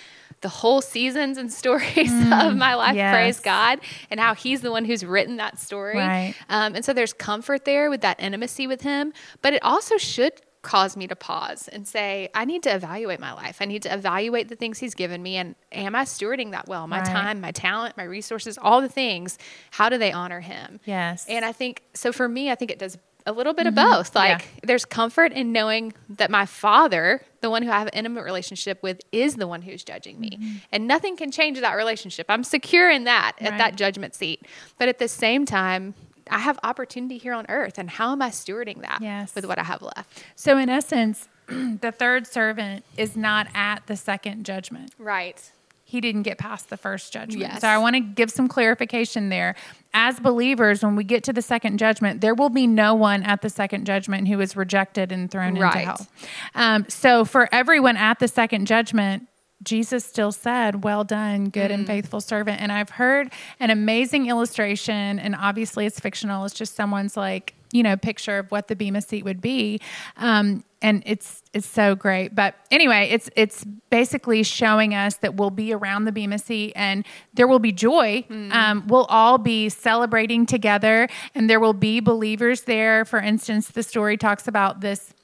[0.40, 2.97] the whole seasons and stories mm, of my life.
[2.97, 3.15] Yes.
[3.15, 3.81] Praise God.
[4.11, 5.97] And how he's the one who's written that story.
[5.97, 6.35] Right.
[6.49, 9.12] Um, and so there's comfort there with that intimacy with him.
[9.43, 13.32] But it also should cause me to pause and say, I need to evaluate my
[13.32, 13.59] life.
[13.61, 15.36] I need to evaluate the things He's given me.
[15.36, 16.86] And am I stewarding that well?
[16.86, 17.07] My right.
[17.07, 19.39] time, my talent, my resources, all the things.
[19.70, 20.81] How do they honor Him?
[20.85, 21.27] Yes.
[21.28, 23.78] And I think, so for me, I think it does a little bit mm-hmm.
[23.78, 24.15] of both.
[24.15, 24.61] Like yeah.
[24.65, 28.82] there's comfort in knowing that my father, the one who I have an intimate relationship
[28.82, 30.31] with, is the one who's judging me.
[30.31, 30.57] Mm-hmm.
[30.73, 32.27] And nothing can change that relationship.
[32.28, 33.53] I'm secure in that right.
[33.53, 34.47] at that judgment seat.
[34.78, 35.95] But at the same time,
[36.31, 37.78] I have opportunity here on earth.
[37.78, 39.35] And how am I stewarding that yes.
[39.35, 40.24] with what I have left?
[40.36, 44.95] So, in essence, the third servant is not at the second judgment.
[44.99, 45.51] Right.
[45.89, 47.40] He didn't get past the first judgment.
[47.40, 47.62] Yes.
[47.62, 49.56] So, I want to give some clarification there.
[49.94, 53.40] As believers, when we get to the second judgment, there will be no one at
[53.40, 55.74] the second judgment who is rejected and thrown right.
[55.74, 56.06] into hell.
[56.55, 59.28] Um, so, for everyone at the second judgment,
[59.62, 61.74] Jesus still said, Well done, good mm.
[61.74, 62.60] and faithful servant.
[62.60, 66.44] And I've heard an amazing illustration, and obviously it's fictional.
[66.44, 69.81] It's just someone's like, you know, picture of what the Bema seat would be.
[70.19, 72.34] Um, and it's it's so great.
[72.34, 77.05] But anyway, it's it's basically showing us that we'll be around the Bema seat and
[77.34, 78.24] there will be joy.
[78.28, 78.52] Mm.
[78.52, 83.05] Um, we'll all be celebrating together, and there will be believers there.
[83.05, 85.14] For instance, the story talks about this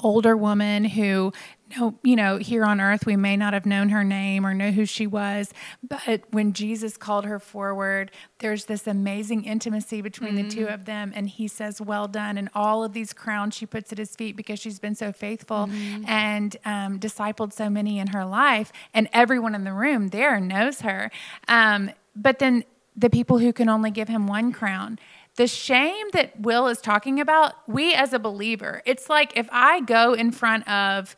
[0.00, 1.32] older woman who
[1.76, 4.70] know, you know, here on earth, we may not have known her name or know
[4.70, 10.48] who she was, but when Jesus called her forward, there's this amazing intimacy between mm-hmm.
[10.48, 10.74] the two mm-hmm.
[10.74, 11.12] of them.
[11.14, 12.38] And he says, Well done.
[12.38, 15.66] And all of these crowns she puts at his feet because she's been so faithful
[15.66, 16.04] mm-hmm.
[16.06, 18.72] and um, discipled so many in her life.
[18.94, 21.10] And everyone in the room there knows her.
[21.48, 22.64] Um, but then
[22.96, 24.98] the people who can only give him one crown.
[25.36, 29.80] The shame that Will is talking about, we as a believer, it's like if I
[29.80, 31.16] go in front of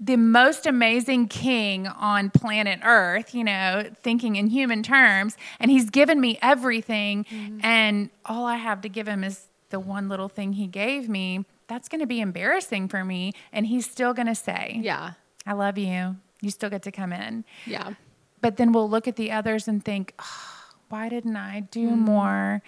[0.00, 5.88] the most amazing king on planet Earth, you know, thinking in human terms, and he's
[5.90, 7.60] given me everything, mm-hmm.
[7.62, 11.44] and all I have to give him is the one little thing he gave me.
[11.66, 13.32] That's going to be embarrassing for me.
[13.52, 15.12] And he's still going to say, Yeah,
[15.46, 16.16] I love you.
[16.40, 17.44] You still get to come in.
[17.66, 17.94] Yeah.
[18.40, 22.00] But then we'll look at the others and think, oh, why didn't I do mm-hmm.
[22.00, 22.62] more?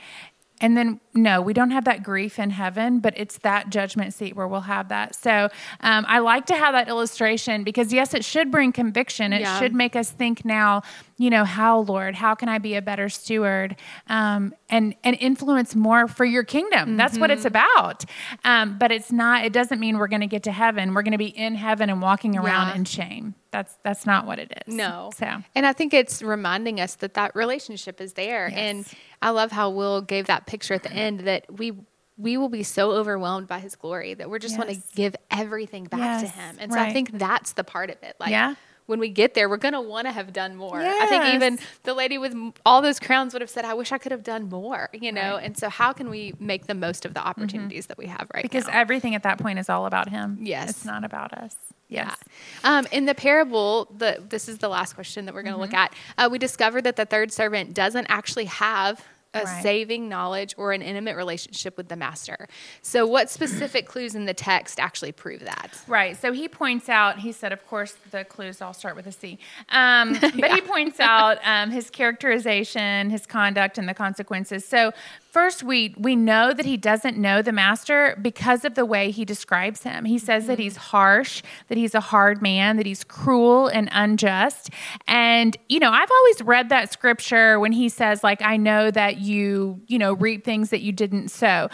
[0.59, 4.37] And then, no, we don't have that grief in heaven, but it's that judgment seat
[4.37, 5.15] where we'll have that.
[5.15, 5.49] So
[5.81, 9.33] um, I like to have that illustration because, yes, it should bring conviction.
[9.33, 9.59] It yeah.
[9.59, 10.83] should make us think now,
[11.19, 13.77] you know, how, Lord, how can I be a better steward
[14.09, 16.91] um, and, and influence more for your kingdom?
[16.91, 16.97] Mm-hmm.
[16.97, 17.57] That's what it's mm-hmm.
[17.57, 18.05] about.
[18.45, 20.95] Um, but it's not, it doesn't mean we're going to get to heaven.
[20.95, 22.75] We're going to be in heaven and walking around yeah.
[22.77, 23.35] in shame.
[23.53, 24.75] That's that's not what it is.
[24.75, 25.13] No.
[25.17, 25.25] So,
[25.55, 28.49] and I think it's reminding us that that relationship is there.
[28.51, 28.59] Yes.
[28.59, 28.87] And
[29.23, 31.73] I love how Will gave that picture at the end that we
[32.19, 34.59] we will be so overwhelmed by his glory that we're just yes.
[34.59, 36.23] want to give everything back yes.
[36.23, 36.57] to him.
[36.59, 36.89] And so right.
[36.89, 38.17] I think that's the part of it.
[38.19, 38.55] Like yeah.
[38.87, 40.81] when we get there, we're going to want to have done more.
[40.81, 41.03] Yes.
[41.03, 42.35] I think even the lady with
[42.65, 45.35] all those crowns would have said, I wish I could have done more, you know?
[45.35, 45.45] Right.
[45.45, 47.29] And so how can we make the most of the mm-hmm.
[47.29, 47.89] opportunities mm-hmm.
[47.89, 48.69] that we have right because now?
[48.69, 50.39] Because everything at that point is all about him.
[50.41, 50.71] Yes.
[50.71, 51.55] It's not about us.
[51.89, 52.17] Yes.
[52.65, 52.79] Yeah.
[52.79, 55.73] Um, in the parable, the, this is the last question that we're going to mm-hmm.
[55.73, 55.93] look at.
[56.17, 59.05] Uh, we discovered that the third servant doesn't actually have
[59.43, 59.63] a right.
[59.63, 62.49] saving knowledge or an intimate relationship with the master.
[62.83, 65.79] So, what specific clues in the text actually prove that?
[65.87, 66.17] Right.
[66.17, 69.39] So, he points out, he said, of course, the clues all start with a C.
[69.71, 70.55] Um, but yeah.
[70.55, 74.65] he points out um, his characterization, his conduct, and the consequences.
[74.65, 74.93] So,
[75.37, 79.27] First, we, we know that he doesn't know the master because of the way he
[79.27, 80.07] describes him.
[80.07, 80.53] He says mm-hmm.
[80.53, 84.71] that he's harsh, that he's a hard man, that he's cruel and unjust.
[85.07, 89.19] And, you know, I've always read that scripture when he says, like, I know that
[89.19, 91.69] you, you know, reap things that you didn't sow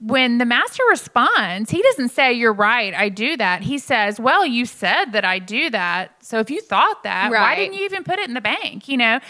[0.00, 3.62] when the master responds, he doesn't say, You're right, I do that.
[3.62, 6.24] He says, Well, you said that I do that.
[6.24, 7.40] So if you thought that, right.
[7.40, 8.88] why didn't you even put it in the bank?
[8.88, 9.20] You know?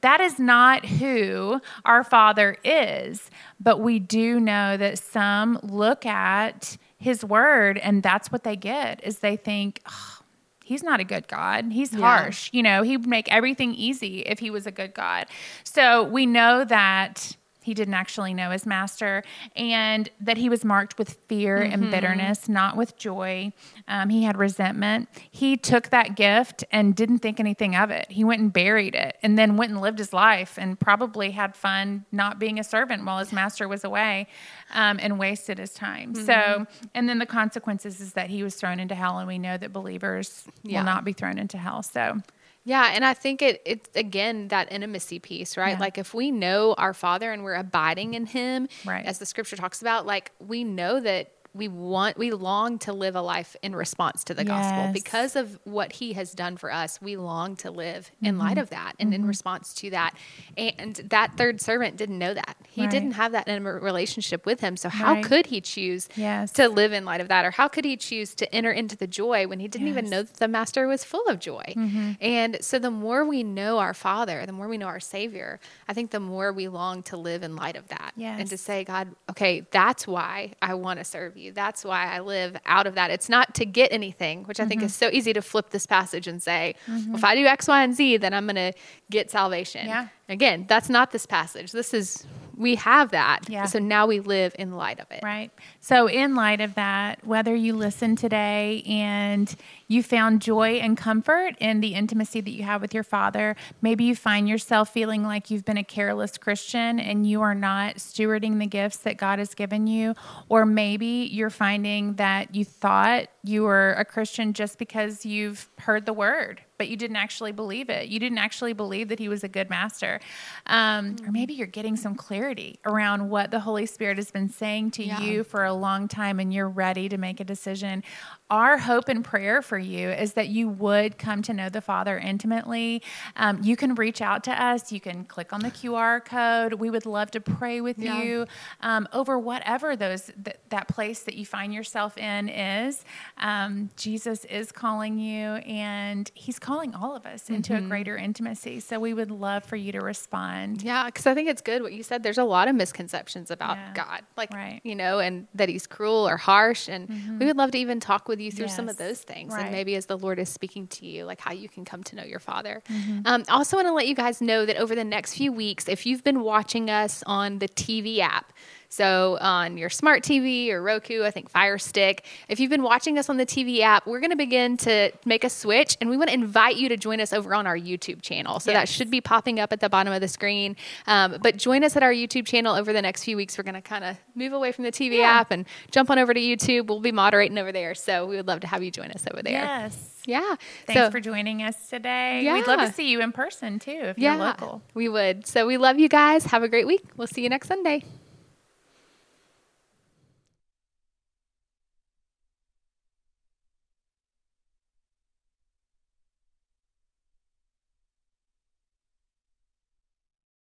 [0.00, 3.30] That is not who our Father is.
[3.58, 9.02] But we do know that some look at his word and that's what they get
[9.02, 10.18] is they think, oh,
[10.64, 11.72] he's not a good God.
[11.72, 12.00] He's yeah.
[12.00, 12.50] harsh.
[12.52, 15.26] You know, he would make everything easy if he was a good God.
[15.64, 19.22] So we know that he didn't actually know his master,
[19.54, 21.72] and that he was marked with fear mm-hmm.
[21.72, 23.52] and bitterness, not with joy.
[23.88, 25.08] Um, he had resentment.
[25.30, 28.10] He took that gift and didn't think anything of it.
[28.10, 31.56] He went and buried it, and then went and lived his life, and probably had
[31.56, 34.26] fun not being a servant while his master was away,
[34.72, 36.14] um, and wasted his time.
[36.14, 36.24] Mm-hmm.
[36.24, 39.56] So, and then the consequences is that he was thrown into hell, and we know
[39.56, 40.80] that believers yeah.
[40.80, 41.82] will not be thrown into hell.
[41.82, 42.20] So.
[42.64, 45.72] Yeah, and I think it it's again that intimacy piece, right?
[45.72, 45.78] Yeah.
[45.78, 49.04] Like if we know our Father and we're abiding in Him, right.
[49.04, 53.16] as the Scripture talks about, like we know that we want we long to live
[53.16, 54.48] a life in response to the yes.
[54.48, 58.40] gospel because of what he has done for us we long to live in mm-hmm.
[58.40, 59.22] light of that and mm-hmm.
[59.22, 60.14] in response to that
[60.56, 62.90] and that third servant didn't know that he right.
[62.90, 65.24] didn't have that in a relationship with him so how right.
[65.24, 66.52] could he choose yes.
[66.52, 69.06] to live in light of that or how could he choose to enter into the
[69.06, 69.96] joy when he didn't yes.
[69.98, 72.12] even know that the master was full of joy mm-hmm.
[72.20, 75.58] and so the more we know our father the more we know our savior
[75.88, 78.84] i think the more we long to live in light of that and to say
[78.84, 81.52] god okay that's why i want to serve you you.
[81.52, 83.10] That's why I live out of that.
[83.10, 84.86] It's not to get anything, which I think mm-hmm.
[84.86, 87.08] is so easy to flip this passage and say, mm-hmm.
[87.08, 88.72] well, if I do X, Y, and Z, then I'm going to
[89.10, 89.86] get salvation.
[89.86, 90.08] Yeah.
[90.28, 91.72] Again, that's not this passage.
[91.72, 92.26] This is
[92.60, 93.48] we have that.
[93.48, 93.64] Yeah.
[93.64, 95.20] So now we live in light of it.
[95.22, 95.50] Right.
[95.80, 99.52] So, in light of that, whether you listen today and
[99.90, 104.04] you found joy and comfort in the intimacy that you have with your father, maybe
[104.04, 108.60] you find yourself feeling like you've been a careless Christian and you are not stewarding
[108.60, 110.14] the gifts that God has given you,
[110.48, 116.06] or maybe you're finding that you thought you were a Christian just because you've heard
[116.06, 118.08] the word but you didn't actually believe it.
[118.08, 120.18] You didn't actually believe that he was a good master.
[120.64, 121.28] Um, mm-hmm.
[121.28, 125.04] Or maybe you're getting some clarity around what the Holy Spirit has been saying to
[125.04, 125.20] yeah.
[125.20, 128.02] you for a long time and you're ready to make a decision.
[128.50, 132.18] Our hope and prayer for you is that you would come to know the Father
[132.18, 133.00] intimately.
[133.36, 134.90] Um, you can reach out to us.
[134.90, 136.74] You can click on the QR code.
[136.74, 138.20] We would love to pray with yeah.
[138.20, 138.46] you
[138.80, 143.04] um, over whatever those th- that place that you find yourself in is.
[143.38, 147.86] Um, Jesus is calling you, and He's calling all of us into mm-hmm.
[147.86, 148.80] a greater intimacy.
[148.80, 150.82] So we would love for you to respond.
[150.82, 152.24] Yeah, because I think it's good what you said.
[152.24, 153.92] There's a lot of misconceptions about yeah.
[153.94, 154.80] God, like right.
[154.82, 156.88] you know, and that He's cruel or harsh.
[156.88, 157.38] And mm-hmm.
[157.38, 158.76] we would love to even talk with with you through yes.
[158.76, 159.52] some of those things.
[159.52, 159.62] Right.
[159.62, 162.16] And maybe as the Lord is speaking to you, like how you can come to
[162.16, 162.82] know your Father.
[162.88, 163.20] Mm-hmm.
[163.24, 166.06] Um, also, want to let you guys know that over the next few weeks, if
[166.06, 168.52] you've been watching us on the TV app,
[168.90, 173.18] so on your smart TV or Roku, I think Fire Stick, if you've been watching
[173.18, 176.16] us on the TV app, we're going to begin to make a switch and we
[176.16, 178.58] want to invite you to join us over on our YouTube channel.
[178.58, 178.80] So yes.
[178.80, 180.74] that should be popping up at the bottom of the screen.
[181.06, 183.56] Um, but join us at our YouTube channel over the next few weeks.
[183.56, 185.38] We're going to kind of move away from the TV yeah.
[185.38, 186.88] app and jump on over to YouTube.
[186.88, 187.94] We'll be moderating over there.
[187.94, 189.52] So we would love to have you join us over there.
[189.52, 190.20] Yes.
[190.26, 190.56] Yeah.
[190.86, 192.42] Thanks so, for joining us today.
[192.42, 192.54] Yeah.
[192.54, 194.82] We'd love to see you in person too if yeah, you're local.
[194.94, 195.46] We would.
[195.46, 196.44] So we love you guys.
[196.46, 197.04] Have a great week.
[197.16, 198.04] We'll see you next Sunday.